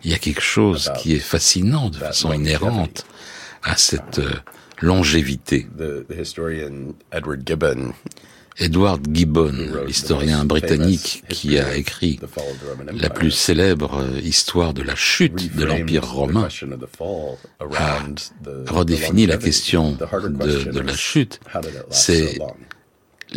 Il 0.04 0.10
y 0.10 0.14
a 0.14 0.18
quelque 0.18 0.42
chose 0.42 0.92
qui 0.98 1.14
est 1.14 1.18
fascinant 1.18 1.88
de 1.88 1.96
façon 1.96 2.30
inhérente 2.34 3.06
à 3.62 3.74
cette 3.76 4.18
euh, 4.18 4.30
longévité. 4.82 5.66
Edward 8.58 9.06
Gibbon, 9.12 9.54
l'historien 9.86 10.44
britannique 10.44 11.24
qui 11.28 11.58
a 11.58 11.76
écrit 11.76 12.20
la 12.92 13.10
plus 13.10 13.30
célèbre 13.30 14.00
euh, 14.00 14.20
histoire 14.20 14.72
de 14.74 14.82
la 14.82 14.94
chute 14.94 15.56
de 15.56 15.64
l'Empire 15.64 16.06
romain, 16.06 16.48
a 17.78 17.98
redéfini 18.68 19.26
la 19.26 19.38
question 19.38 19.92
de, 19.92 20.70
de 20.70 20.80
la 20.80 20.96
chute. 20.96 21.40
C'est 21.90 22.38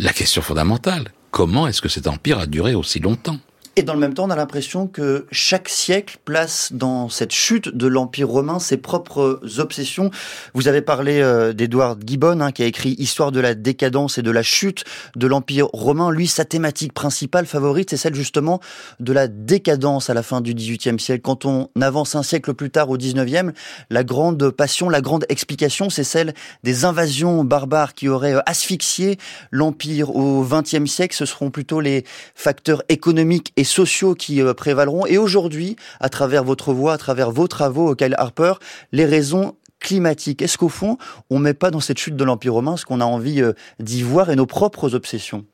la 0.00 0.14
question 0.14 0.40
fondamentale, 0.40 1.12
comment 1.30 1.66
est-ce 1.66 1.82
que 1.82 1.90
cet 1.90 2.06
empire 2.06 2.38
a 2.38 2.46
duré 2.46 2.74
aussi 2.74 3.00
longtemps? 3.00 3.38
Et 3.76 3.84
dans 3.84 3.94
le 3.94 4.00
même 4.00 4.14
temps, 4.14 4.24
on 4.24 4.30
a 4.30 4.36
l'impression 4.36 4.88
que 4.88 5.26
chaque 5.30 5.68
siècle 5.68 6.18
place 6.24 6.72
dans 6.72 7.08
cette 7.08 7.30
chute 7.30 7.68
de 7.68 7.86
l'Empire 7.86 8.28
romain 8.28 8.58
ses 8.58 8.76
propres 8.76 9.40
obsessions. 9.58 10.10
Vous 10.54 10.66
avez 10.66 10.82
parlé 10.82 11.20
euh, 11.20 11.52
d'Edward 11.52 12.02
Gibbon, 12.04 12.40
hein, 12.40 12.50
qui 12.50 12.64
a 12.64 12.66
écrit 12.66 12.96
Histoire 12.98 13.30
de 13.30 13.38
la 13.38 13.54
décadence 13.54 14.18
et 14.18 14.22
de 14.22 14.30
la 14.32 14.42
chute 14.42 14.82
de 15.14 15.26
l'Empire 15.28 15.68
romain. 15.72 16.10
Lui, 16.10 16.26
sa 16.26 16.44
thématique 16.44 16.92
principale, 16.92 17.46
favorite, 17.46 17.90
c'est 17.90 17.96
celle 17.96 18.16
justement 18.16 18.58
de 18.98 19.12
la 19.12 19.28
décadence 19.28 20.10
à 20.10 20.14
la 20.14 20.24
fin 20.24 20.40
du 20.40 20.52
XVIIIe 20.52 20.98
siècle. 20.98 21.22
Quand 21.22 21.44
on 21.44 21.70
avance 21.80 22.16
un 22.16 22.24
siècle 22.24 22.54
plus 22.54 22.70
tard 22.70 22.90
au 22.90 22.96
XIXe, 22.96 23.52
la 23.88 24.02
grande 24.02 24.50
passion, 24.50 24.88
la 24.88 25.00
grande 25.00 25.26
explication, 25.28 25.90
c'est 25.90 26.04
celle 26.04 26.34
des 26.64 26.84
invasions 26.84 27.44
barbares 27.44 27.94
qui 27.94 28.08
auraient 28.08 28.34
euh, 28.34 28.42
asphyxié 28.46 29.16
l'Empire. 29.52 30.10
Au 30.16 30.44
XXe 30.44 30.90
siècle, 30.90 31.14
ce 31.14 31.24
seront 31.24 31.50
plutôt 31.50 31.80
les 31.80 32.04
facteurs 32.34 32.82
économiques 32.88 33.52
et 33.60 33.64
sociaux 33.64 34.14
qui 34.14 34.40
euh, 34.40 34.54
prévaleront. 34.54 35.04
Et 35.04 35.18
aujourd'hui, 35.18 35.76
à 36.00 36.08
travers 36.08 36.44
votre 36.44 36.72
voix, 36.72 36.94
à 36.94 36.98
travers 36.98 37.30
vos 37.30 37.46
travaux, 37.46 37.94
Kyle 37.94 38.14
Harper, 38.16 38.54
les 38.90 39.04
raisons 39.04 39.54
climatiques. 39.80 40.40
Est-ce 40.40 40.56
qu'au 40.56 40.70
fond, 40.70 40.96
on 41.28 41.38
ne 41.38 41.44
met 41.44 41.54
pas 41.54 41.70
dans 41.70 41.80
cette 41.80 41.98
chute 41.98 42.16
de 42.16 42.24
l'Empire 42.24 42.54
romain 42.54 42.78
ce 42.78 42.86
qu'on 42.86 43.02
a 43.02 43.04
envie 43.04 43.42
euh, 43.42 43.52
d'y 43.78 44.02
voir 44.02 44.30
et 44.30 44.36
nos 44.36 44.46
propres 44.46 44.94
obsessions? 44.94 45.44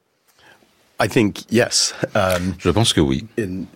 I 0.99 1.09
think 1.09 1.45
yes. 1.51 1.95
Um, 2.15 2.55
Je 2.59 2.71
pense 2.71 2.93
que 2.93 3.01
oui. 3.01 3.27
In, 3.39 3.67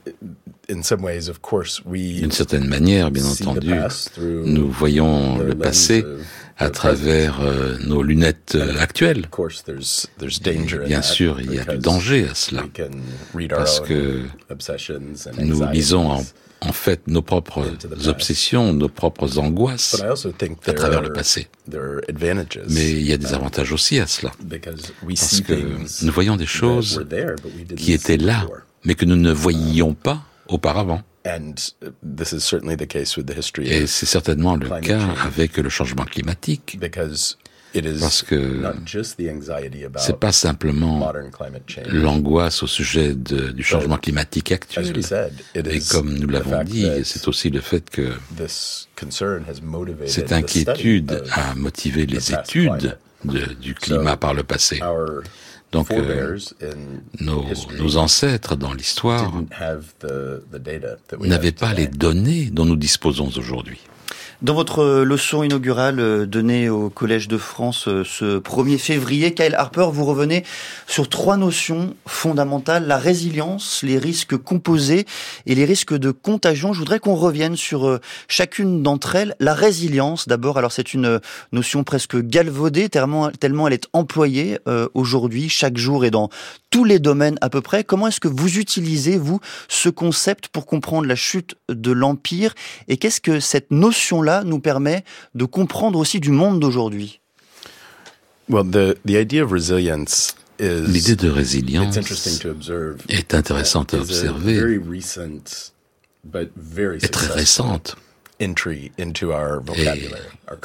in 0.70 0.82
some 0.82 1.02
ways, 1.02 1.28
of 1.28 1.40
course, 1.42 1.82
we 1.84 2.20
D'une 2.20 2.30
certaine 2.30 2.66
manière, 2.66 3.10
bien 3.10 3.24
entendu, 3.24 3.72
nous 4.18 4.70
voyons 4.70 5.38
le 5.38 5.54
passé 5.54 6.04
à 6.56 6.70
travers 6.70 7.40
euh, 7.40 7.78
nos 7.80 8.02
lunettes 8.02 8.54
euh, 8.54 8.78
actuelles. 8.78 9.26
bien 10.86 11.02
sûr, 11.02 11.40
il 11.40 11.54
y 11.54 11.58
a 11.58 11.64
du 11.64 11.78
danger 11.78 12.28
à 12.28 12.34
cela, 12.34 12.64
parce 13.48 13.80
que 13.80 14.22
nous 15.38 15.64
lisons 15.72 16.10
en, 16.10 16.24
en 16.60 16.72
fait 16.72 17.06
nos 17.06 17.22
propres 17.22 17.64
obsessions, 18.06 18.72
nos 18.72 18.88
propres 18.88 19.38
angoisses 19.38 20.02
à 20.66 20.72
travers 20.72 21.02
le 21.02 21.12
passé. 21.12 21.48
Mais 21.72 22.90
il 22.90 23.02
y 23.02 23.12
a 23.12 23.16
des 23.16 23.34
avantages 23.34 23.72
aussi 23.72 23.98
à 23.98 24.06
cela, 24.06 24.32
parce 24.40 25.40
que 25.40 26.04
nous 26.04 26.12
voyons 26.12 26.36
des 26.36 26.46
choses 26.46 27.04
qui 27.76 27.92
étaient 27.92 28.16
là, 28.16 28.46
mais 28.84 28.94
que 28.94 29.04
nous 29.04 29.16
ne 29.16 29.32
voyions 29.32 29.94
pas 29.94 30.22
auparavant. 30.48 31.02
Et 31.24 31.38
c'est 33.86 34.06
certainement 34.06 34.56
le 34.56 34.80
cas 34.80 35.08
avec 35.24 35.56
le 35.58 35.68
changement 35.68 36.04
climatique. 36.04 36.78
Parce 38.00 38.22
que 38.22 38.62
c'est 39.96 40.18
pas 40.18 40.32
simplement 40.32 41.12
l'angoisse 41.88 42.62
au 42.62 42.66
sujet 42.66 43.14
de, 43.14 43.50
du 43.50 43.62
changement 43.62 43.96
climatique 43.96 44.52
actuel. 44.52 44.92
Et 45.54 45.80
comme 45.90 46.14
nous 46.14 46.28
l'avons 46.28 46.64
dit, 46.64 46.88
c'est 47.04 47.28
aussi 47.28 47.50
le 47.50 47.60
fait 47.60 47.88
que 47.90 48.12
cette 50.06 50.32
inquiétude 50.32 51.24
a 51.32 51.54
motivé 51.54 52.06
les 52.06 52.32
études 52.32 52.98
du 53.60 53.74
climat 53.74 54.16
par 54.16 54.34
le 54.34 54.42
passé. 54.42 54.80
Donc, 55.72 55.92
euh, 55.92 56.36
nos, 57.20 57.44
nos, 57.78 57.96
ancêtres 57.96 58.56
dans 58.56 58.72
l'histoire 58.74 59.32
n'avaient 61.20 61.52
pas 61.52 61.72
les 61.74 61.86
données 61.86 62.46
dont 62.46 62.64
nous 62.64 62.74
disposons 62.74 63.30
aujourd'hui. 63.36 63.80
Dans 64.42 64.54
votre 64.54 65.02
leçon 65.02 65.42
inaugurale 65.42 66.00
euh, 66.00 66.24
donnée 66.24 66.70
au 66.70 66.88
Collège 66.88 67.28
de 67.28 67.36
France 67.36 67.88
euh, 67.88 68.04
ce 68.04 68.38
1er 68.38 68.78
février, 68.78 69.34
Kyle 69.34 69.54
Harper, 69.54 69.88
vous 69.92 70.06
revenez 70.06 70.46
sur 70.86 71.10
trois 71.10 71.36
notions 71.36 71.94
fondamentales, 72.06 72.86
la 72.86 72.96
résilience, 72.96 73.82
les 73.82 73.98
risques 73.98 74.38
composés 74.38 75.04
et 75.44 75.54
les 75.54 75.66
risques 75.66 75.92
de 75.92 76.10
contagion. 76.10 76.72
Je 76.72 76.78
voudrais 76.78 77.00
qu'on 77.00 77.16
revienne 77.16 77.54
sur 77.54 77.86
euh, 77.86 78.00
chacune 78.28 78.82
d'entre 78.82 79.14
elles. 79.14 79.36
La 79.40 79.52
résilience, 79.52 80.26
d'abord, 80.26 80.56
alors 80.56 80.72
c'est 80.72 80.94
une 80.94 81.20
notion 81.52 81.84
presque 81.84 82.16
galvaudée, 82.16 82.88
tellement 82.88 83.28
elle 83.66 83.74
est 83.74 83.88
employée 83.92 84.58
aujourd'hui, 84.94 85.48
chaque 85.48 85.76
jour 85.76 86.04
et 86.04 86.10
dans 86.10 86.30
tous 86.70 86.84
les 86.84 86.98
domaines 86.98 87.36
à 87.40 87.50
peu 87.50 87.60
près. 87.60 87.84
Comment 87.84 88.08
est-ce 88.08 88.20
que 88.20 88.28
vous 88.28 88.58
utilisez, 88.58 89.18
vous, 89.18 89.40
ce 89.68 89.88
concept 89.88 90.48
pour 90.48 90.66
comprendre 90.66 91.06
la 91.06 91.16
chute 91.16 91.56
de 91.68 91.90
l'Empire? 91.92 92.54
Et 92.88 92.96
qu'est-ce 92.96 93.20
que 93.20 93.40
cette 93.40 93.70
notion-là 93.70 94.44
nous 94.44 94.60
permet 94.60 95.04
de 95.34 95.44
comprendre 95.44 95.98
aussi 95.98 96.20
du 96.20 96.30
monde 96.30 96.60
d'aujourd'hui? 96.60 97.20
L'idée 100.58 101.16
de 101.16 101.28
résilience 101.28 101.96
est 103.08 103.34
intéressante 103.34 103.94
à 103.94 103.98
observer. 103.98 104.78
et 107.02 107.08
très 107.08 107.26
récente. 107.28 107.96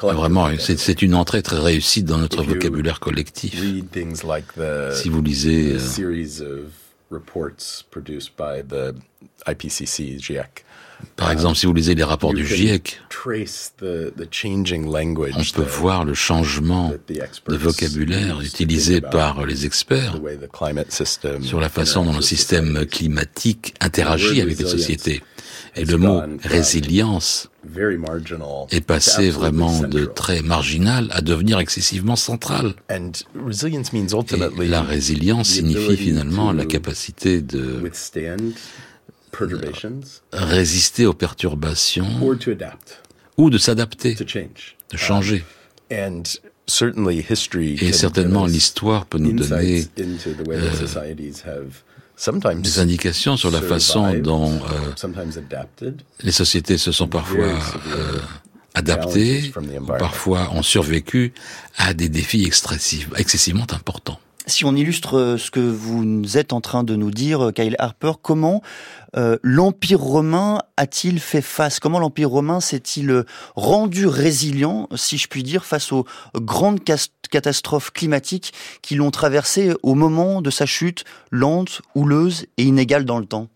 Vraiment, 0.02 0.50
c'est 0.58 1.02
une 1.02 1.16
entrée 1.16 1.42
très 1.42 1.60
réussie 1.60 2.04
dans 2.04 2.18
notre 2.18 2.44
vocabulaire 2.44 3.00
collectif. 3.00 3.62
Si 4.94 5.10
vous 5.10 5.22
lisez 5.22 5.78
par 11.16 11.32
exemple, 11.32 11.58
si 11.58 11.66
vous 11.66 11.74
lisez 11.74 11.96
les 11.96 12.04
rapports 12.04 12.34
du 12.34 12.46
GIEC, 12.46 13.00
on 13.12 13.16
peut 15.54 15.64
voir 15.64 16.06
le 16.06 16.14
changement 16.14 16.94
de 17.48 17.56
vocabulaire 17.56 18.42
utilisé 18.42 19.02
par 19.02 19.46
les 19.46 19.66
experts 19.66 20.20
sur 21.42 21.60
la 21.60 21.70
façon 21.70 22.06
dont 22.06 22.16
le 22.16 22.22
système 22.22 22.86
climatique 22.86 23.76
interagit 23.82 24.42
avec 24.42 24.58
les 24.58 24.66
sociétés. 24.66 25.22
Et 25.76 25.86
le 25.86 25.98
mot 25.98 26.22
résilience 26.44 27.50
est 28.72 28.82
passé 28.82 29.30
vraiment 29.30 29.82
de 29.82 30.06
très 30.06 30.42
marginal 30.42 31.10
à 31.12 31.22
devenir 31.22 31.60
excessivement 31.60 32.16
central. 32.16 32.74
Et 32.90 34.68
la 34.68 34.82
résilience 34.82 35.50
signifie 35.50 35.98
finalement 35.98 36.52
la 36.54 36.66
capacité 36.66 37.42
de 37.42 37.82
résister 40.32 41.06
aux 41.06 41.14
perturbations 41.14 42.08
ou 43.38 43.50
de 43.50 43.58
s'adapter, 43.58 44.16
de 44.16 44.98
changer. 44.98 45.44
Um, 45.92 46.24
Et 47.62 47.94
certainement 47.94 48.46
l'histoire 48.46 49.06
peut 49.06 49.20
nous 49.20 49.34
donner 49.34 49.86
euh, 50.00 50.76
des 52.56 52.80
indications 52.80 53.38
sur 53.38 53.52
la 53.52 53.62
façon 53.62 54.14
dont 54.14 54.54
euh, 54.54 55.10
les 56.24 56.32
sociétés 56.32 56.78
se 56.78 56.92
sont 56.92 57.08
parfois 57.08 57.46
euh, 57.46 58.20
adaptées, 58.74 59.52
parfois 60.00 60.52
ont 60.54 60.64
survécu 60.64 61.34
à 61.78 61.94
des 61.94 62.10
défis 62.10 62.50
excessivement 63.16 63.68
importants. 63.72 64.20
Si 64.48 64.64
on 64.64 64.76
illustre 64.76 65.18
euh, 65.18 65.38
ce 65.38 65.50
que 65.50 65.60
vous 65.60 66.38
êtes 66.38 66.54
en 66.54 66.62
train 66.62 66.84
de 66.84 66.96
nous 66.96 67.10
dire, 67.10 67.48
euh, 67.48 67.52
Kyle 67.52 67.76
Harper, 67.80 68.14
comment 68.22 68.62
euh, 69.18 69.38
l'Empire 69.42 70.00
romain 70.00 70.60
a-t-il 70.78 71.20
fait 71.20 71.42
face? 71.42 71.80
Comment 71.80 71.98
l'Empire 71.98 72.30
romain 72.30 72.60
s'est-il 72.60 73.24
rendu 73.56 74.06
résilient, 74.06 74.88
si 74.96 75.18
je 75.18 75.28
puis 75.28 75.42
dire, 75.42 75.66
face 75.66 75.92
aux 75.92 76.06
grandes 76.36 76.80
catastrophes 77.32 77.92
climatiques 77.92 78.54
qui 78.84 78.96
l'ont 78.96 79.12
traversé 79.12 79.74
au 79.82 79.96
moment 79.96 80.42
de 80.42 80.52
sa 80.52 80.68
chute 80.68 81.06
lente, 81.32 81.82
houleuse 81.96 82.46
et 82.58 82.64
inégale 82.64 83.06
dans 83.06 83.18
le 83.18 83.26
temps? 83.26 83.48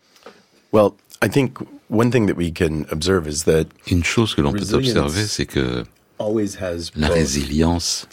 Well, 0.73 0.91
I 1.23 1.29
think 1.29 1.59
one 1.89 2.09
thing 2.09 2.27
that 2.27 2.35
we 2.35 2.51
can 2.51 2.85
observe 2.91 3.27
is 3.27 3.43
that 3.45 3.65
Une 3.91 4.03
chose 4.03 4.33
que 4.33 4.41
l'on 4.41 4.53
peut 4.53 4.73
observer, 4.73 5.25
c'est 5.27 5.45
que 5.45 5.83
la 6.95 7.07
résilience 7.07 8.07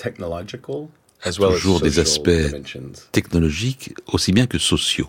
toujours 1.32 1.80
des 1.80 1.98
aspects 1.98 2.30
technologiques 3.12 3.94
aussi 4.12 4.32
bien 4.32 4.46
que 4.46 4.58
sociaux. 4.58 5.08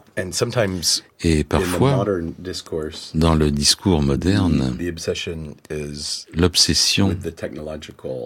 Et 1.24 1.44
parfois, 1.44 2.06
dans 3.16 3.36
le 3.36 3.52
discours 3.52 4.02
moderne, 4.02 4.78
l'obsession 6.34 7.18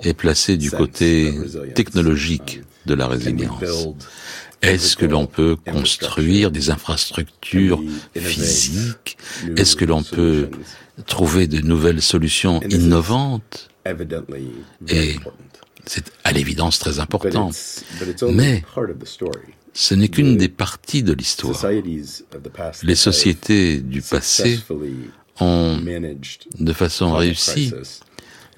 est 0.04 0.14
placée 0.14 0.58
du 0.58 0.72
côté 0.72 1.34
technologique 1.76 2.62
de 2.86 2.94
la 2.94 3.08
résilience. 3.08 3.64
Est-ce 4.62 4.96
que 4.96 5.06
l'on 5.06 5.26
peut 5.26 5.56
construire 5.56 6.52
des 6.52 6.70
infrastructures 6.70 7.82
physiques? 8.16 9.18
Est-ce 9.58 9.76
que 9.76 9.86
l'on 9.86 10.04
peut 10.04 10.50
trouver 11.08 11.48
de 11.48 11.62
nouvelles 11.62 12.02
solutions 12.02 12.62
innovantes? 12.70 13.70
Et 14.90 15.16
c'est 15.92 16.10
à 16.24 16.32
l'évidence 16.32 16.80
très 16.80 17.00
important. 17.00 17.52
Mais 18.32 18.64
ce 19.74 19.94
n'est 19.94 20.08
qu'une 20.08 20.38
des 20.38 20.48
parties 20.48 21.04
de 21.04 21.12
l'histoire. 21.12 21.62
Les 22.84 22.96
sociétés 22.96 23.82
du 23.82 24.02
passé 24.02 24.62
ont, 25.42 25.80
de 26.60 26.74
façon 26.74 27.12
réussie, 27.14 27.74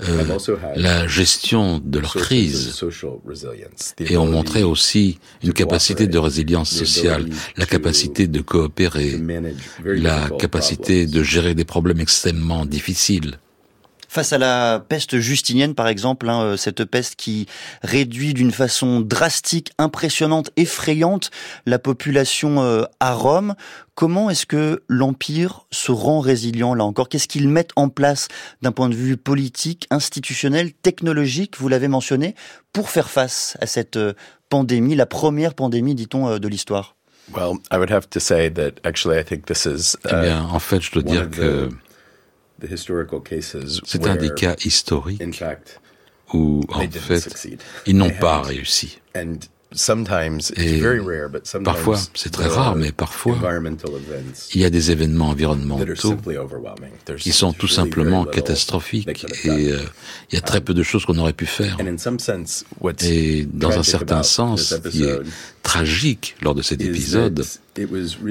euh, 0.01 0.37
la 0.75 1.07
gestion 1.07 1.81
de 1.83 1.97
leur 1.97 2.13
crise 2.13 2.83
et 3.99 4.17
ont 4.17 4.27
montré 4.27 4.61
aussi 4.61 5.17
une 5.43 5.53
capacité 5.53 6.05
de 6.05 6.19
résilience 6.19 6.69
sociale, 6.69 7.25
la 7.57 7.65
capacité 7.65 8.27
de 8.27 8.41
coopérer, 8.41 9.19
la 9.83 10.29
capacité 10.29 11.07
de 11.07 11.23
gérer 11.23 11.55
des 11.55 11.65
problèmes 11.65 11.99
extrêmement 11.99 12.67
difficiles. 12.67 13.39
Face 14.13 14.31
à 14.31 14.37
la 14.37 14.79
peste 14.79 15.17
justinienne, 15.17 15.73
par 15.73 15.87
exemple, 15.87 16.29
hein, 16.29 16.43
euh, 16.43 16.55
cette 16.55 16.85
peste 16.85 17.15
qui 17.15 17.47
réduit 17.81 18.35
d'une 18.35 18.51
façon 18.51 18.99
drastique, 18.99 19.71
impressionnante, 19.79 20.51
effrayante 20.55 21.31
la 21.65 21.79
population 21.79 22.61
euh, 22.61 22.83
à 22.99 23.15
Rome, 23.15 23.55
comment 23.95 24.29
est-ce 24.29 24.45
que 24.45 24.83
l'Empire 24.87 25.65
se 25.71 25.91
rend 25.91 26.19
résilient 26.19 26.75
là 26.75 26.83
encore? 26.83 27.09
Qu'est-ce 27.09 27.27
qu'ils 27.27 27.49
mettent 27.49 27.71
en 27.75 27.89
place 27.89 28.27
d'un 28.61 28.71
point 28.71 28.87
de 28.87 28.93
vue 28.93 29.17
politique, 29.17 29.87
institutionnel, 29.89 30.73
technologique, 30.73 31.57
vous 31.57 31.67
l'avez 31.67 31.87
mentionné, 31.87 32.35
pour 32.71 32.91
faire 32.91 33.09
face 33.09 33.57
à 33.61 33.65
cette 33.65 33.97
euh, 33.97 34.13
pandémie, 34.47 34.93
la 34.95 35.07
première 35.07 35.55
pandémie, 35.55 35.95
dit-on, 35.95 36.37
de 36.37 36.47
l'histoire? 36.47 36.95
Well, 37.33 37.53
I 37.71 37.77
would 37.77 37.89
have 37.89 38.07
to 38.11 38.19
say 38.19 38.51
that 38.51 38.73
actually 38.83 39.17
I 39.17 39.23
think 39.23 39.47
this 39.47 39.65
is, 39.65 39.97
eh 40.05 40.21
bien, 40.21 40.43
en 40.43 40.59
fait, 40.59 40.81
je 40.81 40.91
dois 40.91 41.01
dire 41.01 41.31
que 41.31 41.69
c'est 43.85 44.07
un 44.07 44.15
des 44.15 44.33
cas 44.33 44.55
historiques 44.63 45.21
où, 46.33 46.61
en 46.69 46.89
fait, 46.89 47.47
ils 47.85 47.95
n'ont 47.95 48.09
pas 48.09 48.41
réussi. 48.41 48.99
Et 50.55 50.81
parfois, 51.63 51.99
c'est 52.13 52.31
très 52.31 52.47
rare, 52.47 52.75
mais 52.75 52.91
parfois, 52.91 53.37
il 54.53 54.61
y 54.61 54.65
a 54.65 54.69
des 54.69 54.91
événements 54.91 55.29
environnementaux 55.29 56.17
qui 57.17 57.31
sont 57.31 57.53
tout 57.53 57.67
simplement 57.67 58.25
catastrophiques 58.25 59.25
et 59.43 59.71
euh, 59.71 59.79
il 60.31 60.35
y 60.35 60.37
a 60.37 60.41
très 60.41 60.61
peu 60.61 60.73
de 60.73 60.83
choses 60.83 61.05
qu'on 61.05 61.17
aurait 61.17 61.33
pu 61.33 61.45
faire. 61.45 61.77
Et 63.01 63.47
dans 63.51 63.77
un 63.77 63.83
certain 63.83 64.23
sens, 64.23 64.63
ce 64.63 64.89
qui 64.89 65.03
est 65.03 65.19
tragique 65.63 66.35
lors 66.41 66.55
de 66.55 66.61
cet 66.61 66.81
épisode, 66.81 67.43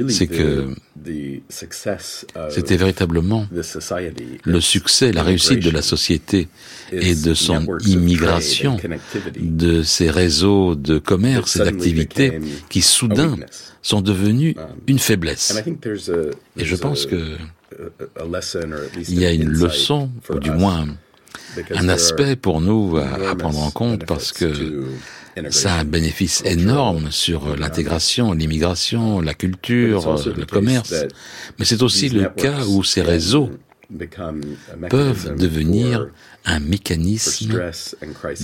c'est 0.09 0.27
que 0.27 0.69
c'était 2.51 2.77
véritablement 2.77 3.47
le 4.45 4.61
succès, 4.61 5.13
la 5.13 5.23
réussite 5.23 5.61
de 5.61 5.71
la 5.71 5.83
société 5.83 6.49
et 6.93 7.15
de 7.15 7.35
son 7.35 7.67
immigration, 7.87 8.79
de 9.37 9.83
ses 9.83 10.11
réseaux 10.11 10.75
de 10.75 10.99
commerce 10.99 11.57
et 11.57 11.61
d'activités 11.61 12.39
qui 12.69 12.83
soudain 12.83 13.37
sont 13.83 14.01
devenus 14.01 14.55
um, 14.57 14.63
une 14.87 14.99
faiblesse. 14.99 15.63
Et 16.57 16.65
je 16.65 16.77
pense 16.77 17.07
que 17.07 17.37
il 19.09 19.19
y 19.19 19.25
a 19.25 19.33
une 19.33 19.49
leçon, 19.49 20.11
ou 20.29 20.39
du 20.39 20.51
moins 20.51 20.87
un 21.75 21.89
aspect 21.89 22.37
pour 22.37 22.61
nous 22.61 22.99
à 22.99 23.35
prendre 23.35 23.61
en 23.61 23.71
compte 23.71 24.05
parce 24.07 24.33
que 24.33 24.85
ça 25.51 25.75
a 25.75 25.81
un 25.81 25.85
bénéfice 25.85 26.43
énorme 26.45 27.11
sur 27.11 27.57
l'intégration, 27.57 28.33
l'immigration, 28.33 29.21
la 29.21 29.35
culture, 29.35 30.17
le 30.37 30.45
commerce. 30.45 30.95
Mais 31.59 31.65
c'est 31.65 31.83
aussi 31.83 32.09
le 32.11 32.29
cas 32.29 32.65
où 32.67 32.85
ces 32.85 33.03
réseaux 33.03 33.51
peuvent 34.91 35.37
devenir 35.37 36.09
un 36.45 36.61
mécanisme 36.61 37.59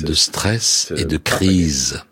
de 0.03 0.15
stress 0.15 0.93
et 0.97 1.05
de 1.05 1.17
crise. 1.17 2.03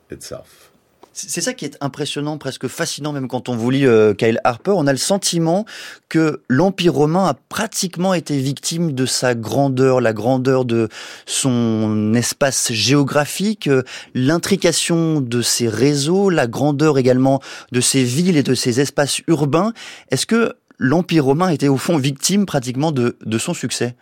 C'est 1.18 1.40
ça 1.40 1.54
qui 1.54 1.64
est 1.64 1.78
impressionnant, 1.80 2.36
presque 2.36 2.68
fascinant, 2.68 3.10
même 3.10 3.26
quand 3.26 3.48
on 3.48 3.56
vous 3.56 3.70
lit 3.70 3.86
euh, 3.86 4.12
Kyle 4.12 4.38
Harper. 4.44 4.72
On 4.76 4.86
a 4.86 4.92
le 4.92 4.98
sentiment 4.98 5.64
que 6.10 6.42
l'Empire 6.50 6.92
romain 6.92 7.24
a 7.24 7.32
pratiquement 7.32 8.12
été 8.12 8.38
victime 8.38 8.92
de 8.92 9.06
sa 9.06 9.34
grandeur, 9.34 10.02
la 10.02 10.12
grandeur 10.12 10.66
de 10.66 10.90
son 11.24 12.12
espace 12.12 12.70
géographique, 12.70 13.66
euh, 13.66 13.82
l'intrication 14.12 15.22
de 15.22 15.40
ses 15.40 15.68
réseaux, 15.68 16.28
la 16.28 16.46
grandeur 16.46 16.98
également 16.98 17.40
de 17.72 17.80
ses 17.80 18.04
villes 18.04 18.36
et 18.36 18.42
de 18.42 18.54
ses 18.54 18.80
espaces 18.80 19.22
urbains. 19.26 19.72
Est-ce 20.10 20.26
que 20.26 20.52
l'Empire 20.78 21.24
romain 21.24 21.48
était 21.48 21.68
au 21.68 21.76
fond 21.78 21.98
victime 21.98 22.46
pratiquement 22.46 22.92
de, 22.92 23.16
de 23.24 23.38
son 23.38 23.54
succès 23.54 23.96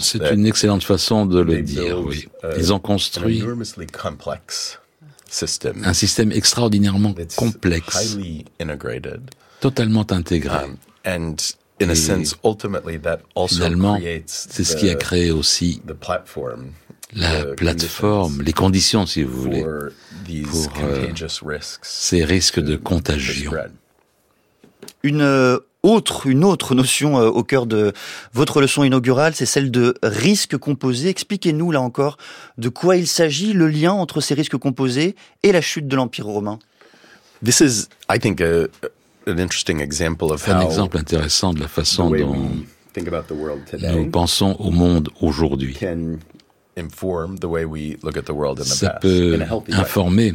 c'est 0.00 0.32
une 0.32 0.46
excellente 0.46 0.84
façon 0.84 1.26
de 1.26 1.40
le 1.40 1.62
dire, 1.62 2.00
oui. 2.00 2.28
Ils 2.56 2.72
ont 2.72 2.78
construit 2.78 3.42
un 5.82 5.92
système 5.92 6.32
extraordinairement 6.32 7.14
complexe, 7.36 8.16
totalement 9.60 10.06
intégré. 10.10 10.56
Um, 11.04 11.44
Et 11.80 11.86
finalement, 13.48 13.98
c'est 14.26 14.64
ce 14.64 14.76
qui 14.76 14.90
a 14.90 14.94
créé 14.94 15.30
aussi 15.32 15.82
la 17.14 17.44
plateforme, 17.56 18.42
les 18.42 18.52
conditions, 18.52 19.06
si 19.06 19.22
vous 19.22 19.40
voulez, 19.40 19.62
pour 19.62 20.72
euh, 20.82 21.58
ces 21.82 22.24
risques 22.24 22.60
de 22.60 22.76
contagion. 22.76 23.52
Une 25.02 25.22
euh, 25.22 25.58
autre, 25.82 26.26
une 26.26 26.44
autre 26.44 26.74
notion 26.74 27.18
euh, 27.18 27.28
au 27.28 27.44
cœur 27.44 27.66
de 27.66 27.92
votre 28.32 28.60
leçon 28.60 28.84
inaugurale, 28.84 29.34
c'est 29.34 29.46
celle 29.46 29.70
de 29.70 29.94
risque 30.02 30.56
composé. 30.56 31.08
Expliquez-nous 31.08 31.70
là 31.70 31.80
encore 31.80 32.18
de 32.58 32.68
quoi 32.68 32.96
il 32.96 33.06
s'agit, 33.06 33.52
le 33.52 33.68
lien 33.68 33.92
entre 33.92 34.20
ces 34.20 34.34
risques 34.34 34.56
composés 34.56 35.14
et 35.42 35.52
la 35.52 35.60
chute 35.60 35.88
de 35.88 35.96
l'Empire 35.96 36.26
romain. 36.26 36.58
This 37.44 37.60
is, 37.60 37.88
I 38.10 38.18
think, 38.18 38.40
a, 38.40 38.66
an 39.26 39.38
interesting 39.38 39.80
example 39.80 40.32
of 40.32 40.48
un 40.48 40.60
exemple 40.60 40.98
intéressant 40.98 41.52
de 41.52 41.60
la 41.60 41.68
façon 41.68 42.10
dont 42.10 42.50
nous 43.94 44.10
pensons 44.10 44.56
au 44.58 44.70
monde 44.70 45.08
aujourd'hui. 45.20 45.78
Ça 48.64 48.90
peut 49.00 49.38
informer 49.72 50.34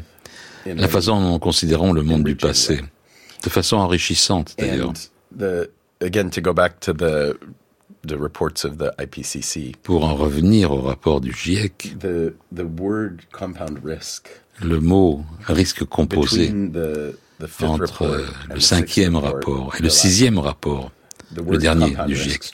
la 0.66 0.88
façon 0.88 1.20
dont 1.20 1.34
nous 1.34 1.40
considérons 1.40 1.94
le 1.94 2.04
monde 2.04 2.24
du 2.24 2.36
passé, 2.36 2.82
de 3.44 3.50
façon 3.50 3.78
enrichissante 3.78 4.56
d'ailleurs. 4.58 4.94
Pour 9.84 10.04
en 10.06 10.16
revenir 10.16 10.72
au 10.72 10.82
rapport 10.82 11.22
du 11.22 11.34
GIEC, 11.34 11.96
le 14.62 14.80
mot 14.80 15.24
risque 15.48 15.84
composé 15.86 16.54
entre 17.62 18.26
le 18.54 18.60
cinquième 18.60 19.16
rapport 19.16 19.76
et 19.80 19.84
le 19.84 19.90
sixième 19.90 20.38
rapport, 20.38 20.92
le 21.36 21.58
dernier 21.58 21.96
du 22.08 22.16
GIEC, 22.16 22.54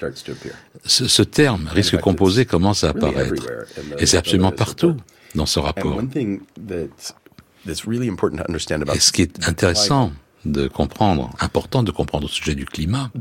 ce, 0.85 1.23
terme 1.23 1.67
risque 1.67 1.97
composé 1.99 2.45
commence 2.45 2.83
à 2.83 2.89
apparaître. 2.89 3.45
Et 3.97 4.05
c'est 4.05 4.17
absolument 4.17 4.51
partout 4.51 4.95
dans 5.35 5.45
ce 5.45 5.59
rapport. 5.59 6.01
Et 7.65 8.99
ce 8.99 9.11
qui 9.11 9.21
est 9.21 9.47
intéressant 9.47 10.11
de 10.45 10.67
comprendre, 10.67 11.31
important 11.39 11.83
de 11.83 11.91
comprendre 11.91 12.25
au 12.25 12.29
sujet 12.29 12.55
du 12.55 12.65
climat, 12.65 13.11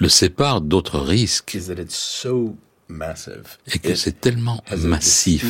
le 0.00 0.08
sépare 0.08 0.60
d'autres 0.60 1.00
risques 1.00 1.58
et 3.72 3.78
que 3.78 3.94
c'est 3.94 4.20
tellement 4.20 4.62
massif 4.78 5.44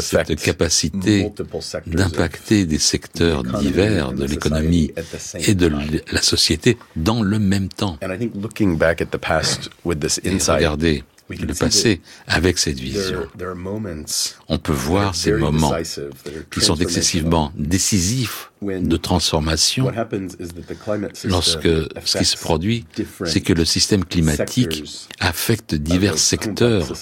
cette 0.00 0.40
capacité 0.40 1.30
d'impacter 1.86 2.66
des 2.66 2.78
secteurs 2.78 3.44
divers 3.44 4.12
de 4.12 4.24
l'économie 4.24 4.92
et 5.46 5.54
de 5.54 5.70
la 6.10 6.22
société 6.22 6.76
dans 6.96 7.22
le 7.22 7.38
même 7.38 7.68
temps. 7.68 7.98
Et 8.02 8.06
regardez 10.50 11.04
le 11.28 11.54
passé 11.54 12.00
avec 12.26 12.58
cette 12.58 12.78
vision. 12.78 13.26
On 14.48 14.58
peut 14.58 14.72
voir 14.72 15.14
ces 15.14 15.32
moments 15.32 15.74
qui 16.50 16.60
sont 16.60 16.76
excessivement 16.76 17.52
décisifs 17.56 18.50
de 18.62 18.96
transformation 18.96 19.92
lorsque 21.24 21.68
ce 22.04 22.18
qui 22.18 22.24
se 22.24 22.36
produit, 22.36 22.86
c'est 23.24 23.40
que 23.40 23.52
le 23.52 23.64
système 23.64 24.04
climatique 24.04 24.84
affecte 25.20 25.74
divers 25.74 26.18
secteurs 26.18 26.92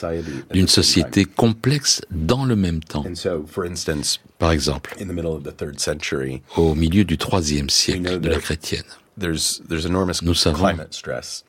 d'une 0.53 0.69
société 0.69 1.25
complexe 1.25 2.03
dans 2.11 2.45
le 2.45 2.57
même 2.57 2.81
temps. 2.81 3.05
Par 4.39 4.53
exemple, 4.53 4.97
au 6.57 6.75
milieu 6.75 7.05
du 7.05 7.19
troisième 7.19 7.71
siècle 7.71 8.21
de 8.21 8.29
la 8.29 8.39
chrétienne, 8.39 8.83
nous 9.19 10.35
savons 10.35 10.77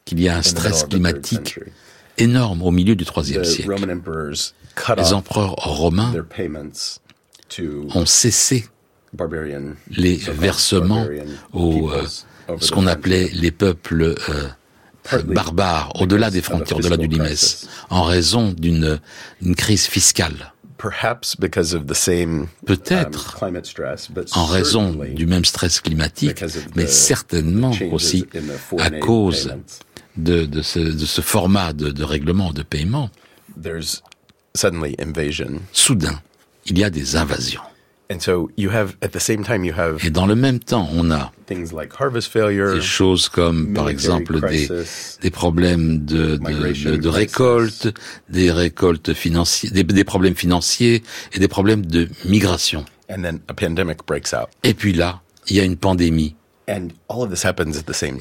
qu'il 0.05 0.21
y 0.21 0.29
a 0.29 0.37
un 0.37 0.41
stress 0.41 0.83
climatique 0.83 1.59
énorme 2.17 2.61
au 2.61 2.71
milieu 2.71 2.95
du 2.95 3.05
IIIe 3.05 3.45
siècle. 3.45 3.75
Les 4.97 5.13
empereurs 5.13 5.55
romains 5.55 6.13
ont 7.93 8.05
cessé 8.05 8.65
les 9.89 10.15
versements 10.15 11.05
aux 11.53 11.91
euh, 11.91 12.03
ce 12.59 12.71
qu'on 12.71 12.87
appelait 12.87 13.29
les 13.33 13.51
peuples 13.51 14.15
euh, 14.29 14.49
barbares, 15.25 15.91
au-delà 16.01 16.31
des 16.31 16.41
frontières, 16.41 16.77
au-delà 16.79 16.97
du 16.97 17.07
Limès, 17.07 17.67
en 17.89 18.03
raison 18.03 18.53
d'une 18.57 18.99
crise 19.55 19.85
fiscale. 19.85 20.53
Peut-être 22.65 23.39
en 24.35 24.45
raison 24.45 24.99
du 25.15 25.25
même 25.25 25.45
stress 25.45 25.79
climatique, 25.79 26.43
mais 26.75 26.87
certainement 26.87 27.71
aussi 27.91 28.25
à 28.79 28.89
cause 28.89 29.53
de, 30.17 30.45
de, 30.45 30.61
ce, 30.61 30.79
de 30.79 31.05
ce 31.05 31.21
format 31.21 31.73
de, 31.73 31.89
de 31.89 32.03
règlement 32.03 32.51
de 32.51 32.63
paiement. 32.63 33.09
Soudain, 35.71 36.21
il 36.65 36.77
y 36.77 36.83
a 36.83 36.89
des 36.89 37.15
invasions. 37.15 37.61
Et 40.03 40.09
dans 40.11 40.25
le 40.27 40.35
même 40.35 40.59
temps, 40.59 40.87
on 40.93 41.09
a 41.09 41.31
des 42.75 42.81
choses 42.81 43.29
comme, 43.29 43.73
par 43.73 43.89
exemple, 43.89 44.39
des, 44.47 44.67
des 45.21 45.31
problèmes 45.31 46.05
de, 46.05 46.35
de, 46.37 46.95
de, 46.97 47.07
récolte, 47.07 47.93
des 48.29 48.51
récoltes 48.51 49.13
financières, 49.13 49.71
des, 49.71 49.83
des, 49.83 50.03
problèmes 50.03 50.35
financiers 50.35 51.01
et 51.31 51.39
des 51.39 51.47
problèmes 51.47 51.85
de 51.85 52.07
migration. 52.25 52.85
Et 54.63 54.73
puis 54.73 54.93
là, 54.93 55.21
il 55.47 55.55
y 55.55 55.59
a 55.59 55.63
une 55.63 55.77
pandémie. 55.77 56.35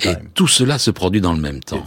Et 0.05 0.16
tout 0.34 0.49
cela 0.49 0.78
se 0.78 0.90
produit 0.90 1.20
dans 1.20 1.32
le 1.32 1.40
même 1.40 1.61
temps. 1.61 1.84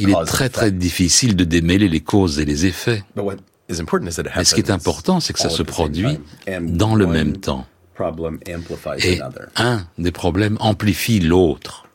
Il 0.00 0.10
est 0.10 0.24
très 0.26 0.48
très 0.48 0.70
difficile 0.70 1.36
de 1.36 1.44
démêler 1.44 1.88
les 1.88 2.00
causes 2.00 2.38
et 2.38 2.44
les 2.44 2.66
effets. 2.66 3.02
Mais 3.16 4.44
ce 4.44 4.54
qui 4.54 4.60
est 4.60 4.70
important, 4.70 5.20
c'est 5.20 5.32
que 5.32 5.38
ça 5.38 5.48
se 5.50 5.62
produit 5.62 6.18
dans 6.60 6.94
le 6.94 7.06
même 7.06 7.36
temps. 7.38 7.66
Et 9.04 9.20
un 9.56 9.86
des 9.98 10.12
problèmes 10.12 10.56
amplifie 10.60 11.20
l'autre. 11.20 11.86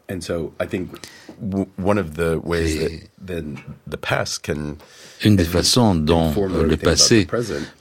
Une 5.24 5.36
des 5.36 5.44
façons 5.44 5.96
dont 5.96 6.34
le 6.48 6.78
passé 6.78 7.28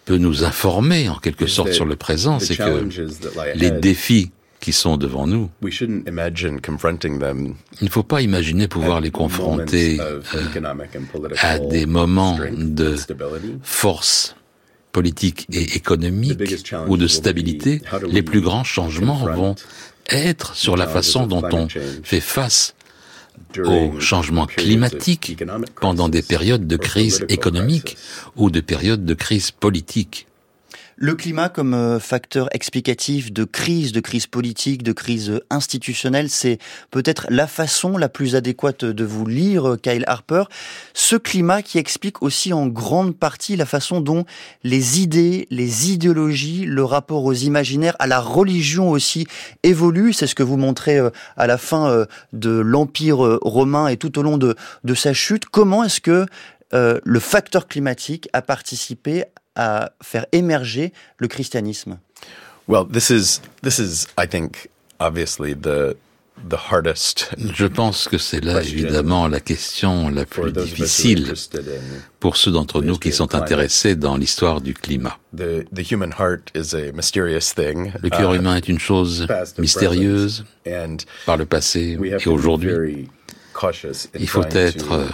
peut 0.04 0.18
nous 0.18 0.44
informer 0.44 1.08
en 1.08 1.16
quelque 1.16 1.46
sorte 1.46 1.72
sur 1.72 1.86
le 1.86 1.96
présent, 1.96 2.38
c'est 2.38 2.56
que 2.56 2.88
les 3.54 3.70
défis 3.70 4.30
qui 4.60 4.72
sont 4.72 4.96
devant 4.96 5.26
nous. 5.26 5.50
Il 5.62 6.02
ne 7.80 7.88
faut 7.88 8.02
pas 8.02 8.22
imaginer 8.22 8.68
pouvoir 8.68 9.00
les 9.00 9.10
confronter 9.10 9.98
euh, 10.00 10.20
à 11.40 11.58
des 11.58 11.86
moments 11.86 12.38
de 12.52 12.96
force 13.62 14.34
politique 14.98 15.46
et 15.52 15.76
économique 15.76 16.42
ou 16.88 16.96
de 16.96 17.06
stabilité. 17.06 17.82
Les 18.08 18.22
plus 18.22 18.40
grands 18.40 18.64
changements 18.64 19.24
vont 19.40 19.54
être 20.08 20.56
sur 20.56 20.76
la 20.76 20.88
façon 20.88 21.28
dont 21.28 21.44
on 21.52 21.68
fait 22.02 22.20
face 22.20 22.74
aux 23.64 24.00
changements 24.00 24.46
climatiques 24.46 25.36
pendant 25.80 26.08
des 26.08 26.22
périodes 26.22 26.66
de 26.66 26.76
crise 26.76 27.24
économique 27.28 27.96
ou 28.34 28.50
de 28.50 28.60
périodes 28.60 29.04
de 29.04 29.14
crise 29.14 29.52
politique. 29.52 30.27
Le 31.00 31.14
climat 31.14 31.48
comme 31.48 31.74
euh, 31.74 32.00
facteur 32.00 32.48
explicatif 32.50 33.32
de 33.32 33.44
crise, 33.44 33.92
de 33.92 34.00
crise 34.00 34.26
politique, 34.26 34.82
de 34.82 34.90
crise 34.90 35.40
institutionnelle, 35.48 36.28
c'est 36.28 36.58
peut-être 36.90 37.28
la 37.30 37.46
façon 37.46 37.96
la 37.96 38.08
plus 38.08 38.34
adéquate 38.34 38.84
de 38.84 39.04
vous 39.04 39.24
lire, 39.24 39.76
Kyle 39.80 40.02
Harper. 40.08 40.42
Ce 40.94 41.14
climat 41.14 41.62
qui 41.62 41.78
explique 41.78 42.20
aussi 42.20 42.52
en 42.52 42.66
grande 42.66 43.16
partie 43.16 43.54
la 43.54 43.64
façon 43.64 44.00
dont 44.00 44.24
les 44.64 45.00
idées, 45.00 45.46
les 45.52 45.92
idéologies, 45.92 46.64
le 46.64 46.82
rapport 46.82 47.24
aux 47.24 47.32
imaginaires, 47.32 47.94
à 48.00 48.08
la 48.08 48.18
religion 48.18 48.90
aussi 48.90 49.28
évoluent. 49.62 50.12
C'est 50.12 50.26
ce 50.26 50.34
que 50.34 50.42
vous 50.42 50.56
montrez 50.56 50.98
euh, 50.98 51.10
à 51.36 51.46
la 51.46 51.58
fin 51.58 51.88
euh, 51.88 52.06
de 52.32 52.50
l'Empire 52.50 53.18
romain 53.42 53.86
et 53.86 53.98
tout 53.98 54.18
au 54.18 54.22
long 54.22 54.36
de 54.36 54.56
sa 54.96 55.12
chute. 55.12 55.44
Comment 55.46 55.84
est-ce 55.84 56.00
que 56.00 56.26
le 56.72 57.20
facteur 57.20 57.68
climatique 57.68 58.28
a 58.32 58.42
participé 58.42 59.24
à 59.58 59.92
faire 60.02 60.24
émerger 60.32 60.92
le 61.18 61.28
christianisme 61.28 61.98
Well, 62.68 62.84
this 62.86 63.10
is 63.10 63.40
this 63.62 63.78
is 63.78 64.06
I 64.18 64.26
think 64.26 64.68
obviously 65.00 65.54
the 65.54 65.96
the 66.48 66.58
hardest 66.70 67.30
Je 67.54 67.66
pense 67.66 68.08
que 68.08 68.18
c'est 68.18 68.44
là 68.44 68.62
évidemment 68.62 69.26
la 69.26 69.40
question 69.40 70.10
la 70.10 70.24
plus 70.24 70.52
difficile 70.52 71.32
pour 72.20 72.36
ceux 72.36 72.52
d'entre 72.52 72.82
nous 72.82 72.98
qui 72.98 73.10
sont 73.12 73.34
intéressés 73.34 73.96
dans 73.96 74.16
l'histoire 74.16 74.60
du 74.60 74.74
climat. 74.74 75.18
Le 75.32 75.64
cœur 78.10 78.34
humain 78.34 78.56
est 78.56 78.68
une 78.68 78.78
chose 78.78 79.26
mystérieuse 79.58 80.44
par 81.26 81.36
le 81.36 81.46
passé 81.46 81.98
et 82.02 82.28
aujourd'hui. 82.28 83.08
Il 84.14 84.28
faut 84.28 84.44
être 84.44 85.08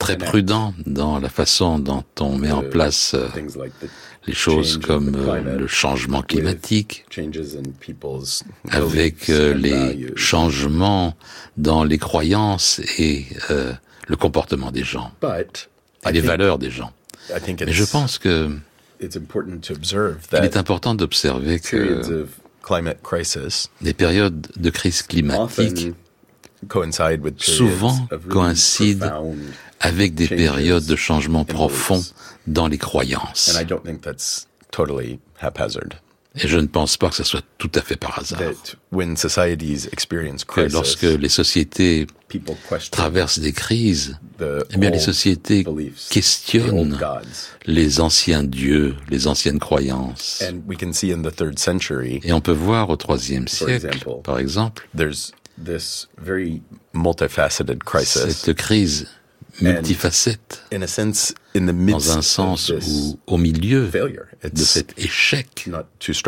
très 0.00 0.16
prudent 0.16 0.74
dans 0.86 1.20
la 1.20 1.28
façon 1.28 1.78
dont 1.78 2.04
on 2.18 2.36
met 2.36 2.50
en 2.50 2.62
place 2.62 3.14
euh, 3.14 3.28
les 4.26 4.34
choses 4.34 4.78
comme 4.78 5.14
euh, 5.14 5.58
le 5.58 5.66
changement 5.68 6.22
climatique, 6.22 7.04
avec 8.70 9.28
euh, 9.28 9.54
les 9.54 10.06
changements 10.16 11.14
dans 11.56 11.84
les 11.84 11.98
croyances 11.98 12.80
et 12.98 13.26
le 14.08 14.16
comportement 14.16 14.72
des 14.72 14.82
gens, 14.82 15.12
et 16.08 16.12
les 16.12 16.20
valeurs 16.20 16.58
des 16.58 16.70
gens. 16.70 16.92
Mais 17.60 17.72
je 17.72 17.84
pense 17.84 18.18
que 18.18 18.50
il 19.02 19.06
est 19.06 20.56
important 20.56 20.94
d'observer 20.94 21.60
que 21.60 22.26
les 23.80 23.94
périodes 23.94 24.46
de 24.56 24.70
crise 24.70 25.02
climatique 25.02 25.94
souvent 27.38 28.08
coïncident 28.28 29.34
avec 29.80 30.14
des 30.14 30.28
périodes 30.28 30.86
de 30.86 30.96
changement 30.96 31.44
profond 31.44 32.02
dans 32.46 32.68
les 32.68 32.78
croyances. 32.78 33.56
Et 36.36 36.46
je 36.46 36.58
ne 36.58 36.66
pense 36.66 36.96
pas 36.96 37.08
que 37.08 37.16
ce 37.16 37.24
soit 37.24 37.42
tout 37.58 37.72
à 37.74 37.80
fait 37.80 37.96
par 37.96 38.20
hasard. 38.20 38.40
Que 40.46 40.60
lorsque 40.72 41.02
les 41.02 41.28
sociétés 41.28 42.06
traversent 42.92 43.40
des 43.40 43.52
crises, 43.52 44.16
eh 44.40 44.76
bien 44.76 44.90
les 44.90 45.00
sociétés 45.00 45.66
questionnent 46.08 46.96
les 47.66 48.00
anciens 48.00 48.44
dieux, 48.44 48.94
les 49.08 49.26
anciennes 49.26 49.58
croyances. 49.58 50.44
Et 52.22 52.32
on 52.32 52.40
peut 52.40 52.52
voir 52.52 52.90
au 52.90 52.96
troisième 52.96 53.48
siècle, 53.48 54.06
par 54.22 54.38
exemple, 54.38 54.88
cette 58.04 58.54
crise 58.54 59.08
multifacette, 59.60 60.62
dans 60.72 62.18
un 62.18 62.22
sens 62.22 62.72
où, 62.86 63.18
au 63.26 63.38
milieu 63.38 63.88
de 63.88 64.62
cet 64.62 64.98
échec, 64.98 65.68
c'est 66.00 66.22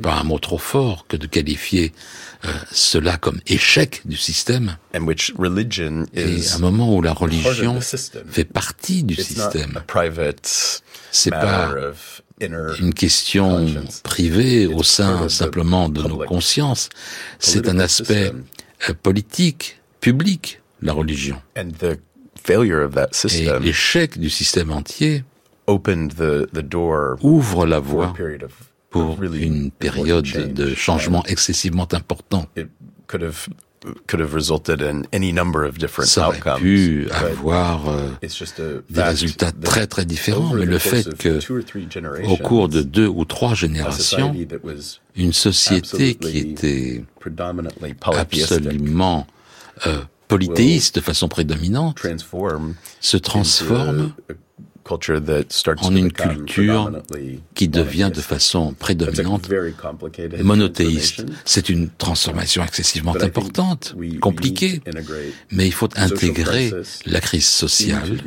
pas 0.00 0.14
un 0.14 0.24
mot 0.24 0.38
trop 0.38 0.58
fort 0.58 1.06
que 1.08 1.16
de 1.16 1.26
qualifier 1.26 1.92
euh, 2.44 2.48
cela 2.70 3.16
comme 3.16 3.40
échec 3.46 4.02
du 4.04 4.16
système. 4.16 4.76
Et 4.94 4.98
un 4.98 6.58
moment 6.58 6.96
où 6.96 7.02
la 7.02 7.12
religion 7.12 7.80
fait 7.80 8.44
partie 8.44 9.04
du 9.04 9.14
système, 9.14 9.80
c'est 11.10 11.30
pas 11.30 11.74
une 12.40 12.94
question 12.94 13.66
privée 14.02 14.66
au 14.66 14.82
sein 14.82 15.28
simplement 15.28 15.88
de 15.88 16.02
nos 16.02 16.24
consciences, 16.24 16.88
c'est 17.38 17.68
un 17.68 17.78
aspect 17.78 18.32
euh, 18.88 18.94
politique, 19.00 19.80
public 20.00 20.61
la 20.82 20.92
religion. 20.92 21.40
Et 21.56 23.48
l'échec 23.60 24.18
du 24.18 24.30
système 24.30 24.70
entier 24.70 25.24
ouvre 27.22 27.66
la 27.66 27.78
voie 27.78 28.14
pour 28.90 29.22
une 29.22 29.70
période 29.70 30.24
de 30.24 30.74
changement 30.74 31.24
excessivement 31.26 31.88
important. 31.92 32.46
Ça 36.04 36.28
aurait 36.28 36.60
pu 36.60 37.08
avoir 37.10 37.88
euh, 37.88 38.08
des 38.90 39.02
résultats 39.02 39.50
très 39.50 39.86
très 39.86 40.04
différents, 40.04 40.54
mais 40.54 40.66
le 40.66 40.78
fait 40.78 41.16
que, 41.16 41.40
au 42.28 42.36
cours 42.36 42.68
de 42.68 42.82
deux 42.82 43.08
ou 43.08 43.24
trois 43.24 43.54
générations, 43.54 44.34
une 45.16 45.32
société 45.32 46.14
qui 46.14 46.38
était 46.38 47.04
absolument 48.02 49.26
euh, 49.86 49.98
polythéiste 50.32 50.94
de 50.96 51.00
façon 51.00 51.28
prédominante 51.28 52.00
se 53.00 53.16
transforme 53.16 54.12
en 55.78 55.94
une 55.94 56.12
culture 56.12 56.90
qui 57.54 57.68
devient 57.68 58.10
de 58.12 58.20
façon 58.20 58.74
prédominante 58.74 59.48
monothéiste. 60.40 61.24
C'est 61.44 61.68
une 61.68 61.88
transformation 61.90 62.64
excessivement 62.64 63.14
importante, 63.20 63.94
compliquée, 64.20 64.80
mais 65.50 65.66
il 65.66 65.72
faut 65.72 65.88
intégrer 65.96 66.72
la 67.06 67.20
crise 67.20 67.46
sociale 67.46 68.18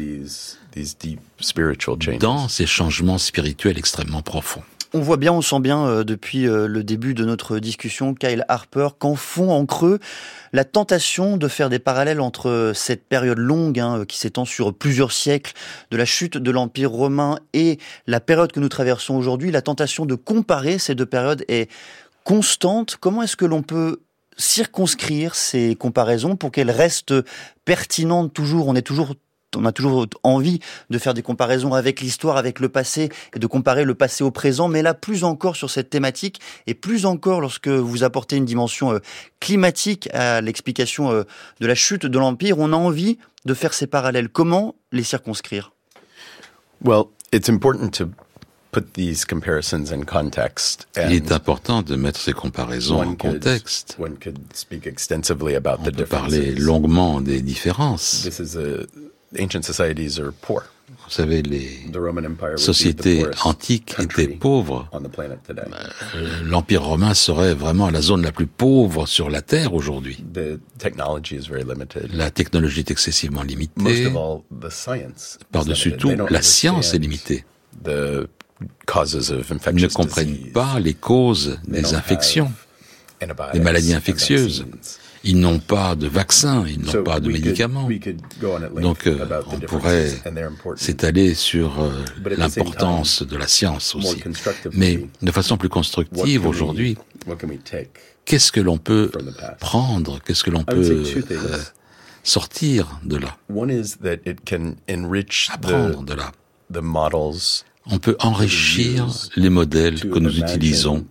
dans 2.20 2.48
ces 2.48 2.66
changements 2.66 3.18
spirituels 3.18 3.78
extrêmement 3.78 4.22
profonds. 4.22 4.64
On 4.96 5.02
voit 5.02 5.18
bien, 5.18 5.34
on 5.34 5.42
sent 5.42 5.60
bien 5.60 5.86
euh, 5.86 6.04
depuis 6.06 6.48
euh, 6.48 6.68
le 6.68 6.82
début 6.82 7.14
de 7.14 7.26
notre 7.26 7.60
discussion, 7.60 8.14
Kyle 8.14 8.46
Harper, 8.48 8.88
qu'en 8.98 9.16
fond, 9.16 9.52
en 9.52 9.66
creux, 9.66 10.00
la 10.54 10.64
tentation 10.64 11.36
de 11.36 11.50
faire 11.50 11.70
des 11.70 11.80
parallèles 11.80 12.22
entre 12.22 12.72
cette 12.74 13.06
période 13.06 13.38
longue 13.38 13.78
hein, 13.78 14.06
qui 14.08 14.18
s'étend 14.18 14.46
sur 14.46 14.74
plusieurs 14.74 15.12
siècles 15.12 15.52
de 15.92 15.98
la 15.98 16.06
chute 16.06 16.38
de 16.38 16.50
l'Empire 16.50 16.92
romain 16.92 17.40
et 17.52 17.78
la 18.08 18.22
période 18.22 18.54
que 18.54 18.62
nous 18.62 18.70
traversons 18.70 19.18
aujourd'hui, 19.18 19.52
la 19.52 19.62
tentation 19.62 20.06
de 20.06 20.16
comparer 20.16 20.80
ces 20.80 20.96
deux 20.96 21.06
périodes 21.06 21.44
est 21.50 21.70
constante. 22.24 22.96
Comment 22.98 23.22
est-ce 23.22 23.36
que 23.36 23.44
l'on 23.44 23.64
peut 23.64 24.00
circonscrire 24.38 25.36
ces 25.36 25.76
comparaisons 25.76 26.38
pour 26.38 26.54
qu'elles 26.54 26.72
restent 26.72 27.16
pertinentes 27.66 28.32
toujours? 28.32 28.70
On 28.70 28.76
est 28.76 28.82
toujours 28.82 29.16
on 29.56 29.66
a 29.66 29.72
toujours 29.72 30.08
envie 30.24 30.60
de 30.90 30.98
faire 30.98 31.14
des 31.14 31.22
comparaisons 31.22 31.74
avec 31.74 32.02
l'histoire, 32.02 32.38
avec 32.38 32.60
le 32.60 32.70
passé, 32.70 33.10
et 33.36 33.40
de 33.40 33.48
comparer 33.48 33.84
le 33.84 33.96
passé 33.96 34.24
au 34.24 34.32
présent, 34.32 34.68
mais 34.68 34.82
là, 34.82 34.94
plus 34.94 35.24
encore 35.24 35.56
sur 35.56 35.70
cette 35.70 35.90
thématique, 35.90 36.40
et 36.68 36.74
plus 36.74 37.06
encore 37.06 37.42
lorsque 37.42 37.68
vous 37.68 38.04
apportez 38.04 38.38
une 38.38 38.46
dimension 38.46 38.94
euh, 38.94 39.00
climatique 39.40 40.10
à 40.14 40.42
l'explication 40.42 41.12
euh, 41.12 41.24
de 41.60 41.68
la 41.68 41.76
chute 41.76 42.06
de 42.06 42.20
l'Empire, 42.20 42.60
on 42.60 42.74
a 42.74 42.78
envie 42.78 43.18
de 43.46 43.54
faire 43.54 43.74
ces 43.74 43.88
parallèles. 43.88 44.30
Comment 44.30 44.76
les 44.92 45.04
circonscrire? 45.04 45.72
Well, 46.84 47.06
it's 47.32 47.50
important 47.50 47.92
to 47.98 48.10
put 48.72 48.94
these 48.94 49.24
comparisons 49.26 49.94
in 49.94 50.04
context. 50.04 50.88
Il 50.98 51.14
est 51.14 51.32
important 51.32 51.82
de 51.82 51.96
mettre 51.96 52.20
ces 52.20 52.34
comparaisons 52.34 53.02
en 53.02 53.16
contexte. 53.16 53.96
One 53.98 54.18
could 54.18 54.38
speak 54.54 54.86
extensively 54.86 55.56
about 55.56 55.78
on 55.80 55.92
peut 55.92 56.06
parler 56.06 56.54
longuement 56.56 57.22
des 57.22 57.42
différences. 57.42 58.28
Vous 61.06 61.12
savez, 61.12 61.42
les 61.42 61.70
sociétés 62.58 63.26
antiques 63.44 63.96
étaient 64.00 64.28
pauvres. 64.28 64.88
Euh, 66.16 66.44
L'Empire 66.44 66.84
romain 66.84 67.14
serait 67.14 67.54
vraiment 67.56 67.90
la 67.90 68.02
zone 68.02 68.22
la 68.22 68.32
plus 68.32 68.46
pauvre 68.48 69.06
sur 69.08 69.30
la 69.32 69.42
Terre 69.42 69.74
aujourd'hui. 69.74 70.24
La 72.14 72.32
technologie 72.32 72.80
est 72.82 72.92
excessivement 72.92 73.42
limitée. 73.44 74.12
Par-dessus 75.52 75.98
tout, 75.98 76.12
la 76.30 76.42
science 76.42 76.94
est 76.94 77.00
limitée. 77.00 77.46
Ils 77.84 78.28
ne 79.84 79.88
comprennent 79.94 80.52
pas 80.54 80.80
les 80.80 80.94
causes 80.94 81.60
des 81.68 81.94
infections, 81.96 82.52
des 83.54 83.60
maladies 83.60 83.94
infectieuses. 83.94 84.66
Ils 85.28 85.40
n'ont 85.40 85.58
pas 85.60 85.96
de 85.96 86.08
vaccin, 86.08 86.66
ils 86.68 86.80
n'ont 86.80 87.04
pas 87.04 87.20
de 87.20 87.30
médicaments. 87.30 87.90
Donc 88.80 89.08
euh, 89.08 89.42
on 89.48 89.60
pourrait 89.60 90.12
s'étaler 90.76 91.34
sur 91.34 91.82
euh, 91.82 91.92
l'importance 92.38 93.24
de 93.24 93.36
la 93.36 93.48
science 93.48 93.96
aussi. 93.96 94.24
Mais 94.74 95.08
de 95.22 95.32
façon 95.32 95.58
plus 95.58 95.70
constructive 95.70 96.46
aujourd'hui, 96.46 96.96
qu'est-ce 98.26 98.52
que 98.52 98.62
l'on 98.62 98.78
peut 98.78 99.12
prendre, 99.60 100.20
qu'est-ce 100.24 100.44
que 100.44 100.52
l'on 100.52 100.64
peut 100.64 101.04
euh, 101.32 101.58
sortir 102.24 103.00
de 103.04 103.18
là, 103.18 103.38
apprendre 105.52 106.04
de 106.04 106.14
là. 106.14 106.32
on 107.88 108.00
peut 108.00 108.16
enrichir 108.20 109.08
les 109.36 109.50
modèles 109.50 110.00
que 110.00 110.20
nous 110.20 110.40
utilisons 110.40 111.06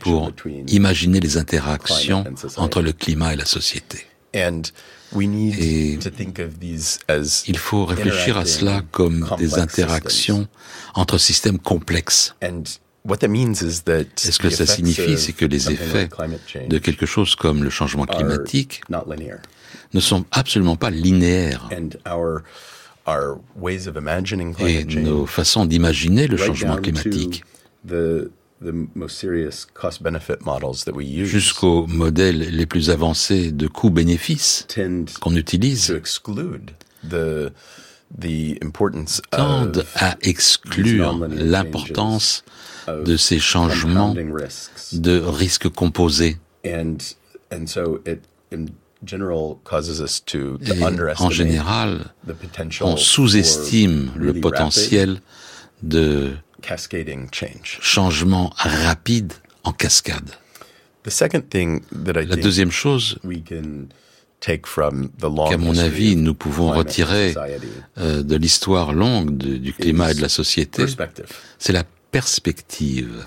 pour 0.00 0.32
imaginer 0.68 1.20
les 1.20 1.36
interactions 1.36 2.24
entre 2.56 2.82
le 2.82 2.92
climat 2.92 3.34
et 3.34 3.36
la 3.36 3.44
société. 3.44 4.06
Et 4.34 5.98
il 7.46 7.58
faut 7.58 7.84
réfléchir 7.84 8.36
à 8.36 8.44
cela 8.44 8.82
comme 8.90 9.28
des 9.38 9.58
interactions 9.58 10.46
entre 10.94 11.18
systèmes 11.18 11.58
complexes. 11.58 12.34
Et 12.40 12.50
ce 14.16 14.38
que 14.38 14.50
ça 14.50 14.66
signifie, 14.66 15.16
c'est 15.18 15.32
que 15.32 15.46
les 15.46 15.70
effets 15.70 16.08
de 16.68 16.78
quelque 16.78 17.06
chose 17.06 17.34
comme 17.36 17.64
le 17.64 17.70
changement 17.70 18.04
climatique 18.04 18.82
ne 19.94 20.00
sont 20.00 20.24
absolument 20.30 20.76
pas 20.76 20.90
linéaires. 20.90 21.68
Et 24.60 24.84
nos 24.84 25.26
façons 25.26 25.64
d'imaginer 25.64 26.26
le 26.26 26.36
changement 26.36 26.76
climatique 26.76 27.44
jusqu'aux 31.26 31.86
modèles 31.86 32.38
les 32.38 32.66
plus 32.66 32.90
avancés 32.90 33.52
de 33.52 33.66
coûts-bénéfices 33.68 34.66
qu'on 35.20 35.36
utilise 35.36 36.00
tendent 39.30 39.84
à 39.94 40.16
exclure 40.22 41.28
l'importance 41.28 42.44
de 42.88 43.16
ces 43.16 43.38
changements 43.38 44.14
de 44.92 45.18
risques 45.18 45.68
composés. 45.68 46.38
Et 46.64 46.74
en 51.18 51.30
général, 51.30 52.00
on 52.80 52.96
sous-estime 52.96 54.10
le 54.16 54.34
potentiel 54.40 55.20
de 55.82 56.32
changement 57.80 58.52
rapide 58.56 59.32
en 59.64 59.72
cascade. 59.72 60.30
La 62.04 62.36
deuxième 62.36 62.70
chose 62.70 63.18
qu'à 64.40 65.58
mon 65.58 65.78
avis 65.78 66.16
nous 66.16 66.34
pouvons 66.34 66.70
retirer 66.70 67.34
euh, 67.98 68.22
de 68.22 68.36
l'histoire 68.36 68.92
longue 68.92 69.36
du 69.36 69.72
climat 69.72 70.12
et 70.12 70.14
de 70.14 70.22
la 70.22 70.28
société, 70.28 70.84
c'est 71.58 71.72
la 71.72 71.84
perspective. 72.10 73.26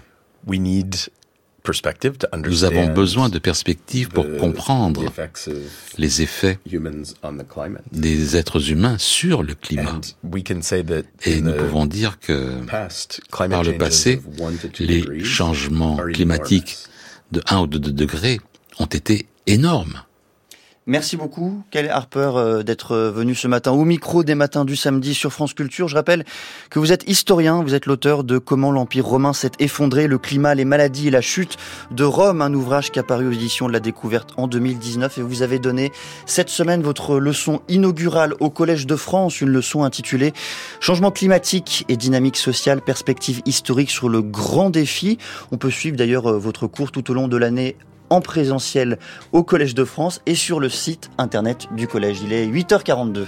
Nous 2.44 2.64
avons 2.64 2.88
besoin 2.88 3.30
de 3.30 3.40
perspectives 3.40 4.10
pour 4.10 4.26
comprendre 4.38 5.06
les 5.98 6.22
effets 6.22 6.60
des 7.92 8.38
êtres 8.38 8.72
humains 8.72 8.98
sur 8.98 9.44
le 9.44 9.54
climat. 9.54 10.02
Et 11.26 11.42
nous 11.42 11.54
pouvons 11.54 11.86
dire 11.86 12.20
que 12.20 12.58
par 13.48 13.64
le 13.64 13.78
passé, 13.78 14.22
les 14.80 15.24
changements 15.24 15.98
climatiques 15.98 16.78
de 17.32 17.42
1 17.48 17.60
ou 17.60 17.68
de 17.68 17.78
2 17.78 17.92
degrés 17.92 18.42
ont 18.80 18.86
été 18.86 19.28
énormes. 19.48 20.02
Merci 20.88 21.16
beaucoup, 21.16 21.62
Kelly 21.70 21.90
Harper, 21.90 22.32
euh, 22.36 22.64
d'être 22.64 22.98
venu 22.98 23.36
ce 23.36 23.48
matin 23.48 23.72
au 23.72 23.86
micro 23.86 24.24
des 24.24 24.34
matins 24.34 24.66
du 24.66 24.76
samedi 24.76 25.14
sur 25.14 25.32
France 25.32 25.54
Culture. 25.54 25.88
Je 25.88 25.94
rappelle 25.94 26.26
que 26.72 26.80
vous 26.80 26.92
êtes 26.92 27.08
historien, 27.08 27.62
vous 27.62 27.76
êtes 27.76 27.86
l'auteur 27.86 28.24
de 28.24 28.40
Comment 28.40 28.72
l'Empire 28.72 29.06
romain 29.06 29.32
s'est 29.32 29.52
effondré, 29.60 30.08
le 30.08 30.18
climat, 30.18 30.56
les 30.56 30.66
maladies 30.66 31.10
et 31.10 31.12
la 31.12 31.22
chute 31.22 31.58
de 31.92 32.04
Rome, 32.04 32.42
un 32.42 32.52
ouvrage 32.56 32.92
qui 32.92 32.98
a 32.98 33.04
paru 33.04 33.28
aux 33.28 33.32
éditions 33.32 33.68
de 33.68 33.74
la 33.74 33.80
découverte 33.80 34.34
en 34.38 34.48
2019 34.48 35.20
et 35.20 35.22
vous 35.22 35.44
avez 35.44 35.60
donné 35.60 35.92
cette 36.26 36.50
semaine 36.50 36.82
votre 36.82 37.20
leçon 37.20 37.62
inaugurale 37.70 38.34
au 38.40 38.50
Collège 38.50 38.88
de 38.88 38.96
France, 38.96 39.40
une 39.40 39.50
leçon 39.50 39.84
intitulée 39.84 40.34
Changement 40.80 41.12
climatique 41.12 41.86
et 41.90 41.96
dynamique 41.96 42.38
sociale, 42.38 42.82
perspective 42.82 43.44
historique 43.46 43.92
sur 43.92 44.10
le 44.10 44.24
grand 44.24 44.72
défi. 44.72 45.20
On 45.52 45.58
peut 45.58 45.70
suivre 45.70 45.96
d'ailleurs 45.96 46.28
euh, 46.28 46.40
votre 46.40 46.66
cours 46.66 46.92
tout 46.92 47.12
au 47.12 47.14
long 47.14 47.28
de 47.28 47.38
l'année 47.38 47.76
en 48.12 48.22
présentiel 48.22 49.00
au 49.32 49.44
Collège 49.44 49.74
de 49.74 49.86
France 49.86 50.22
et 50.28 50.36
sur 50.36 50.60
le 50.60 50.70
site 50.70 51.10
internet 51.18 51.68
du 51.76 51.88
collège. 51.88 52.20
Il 52.24 52.34
est 52.34 52.46
8h42. 52.46 53.26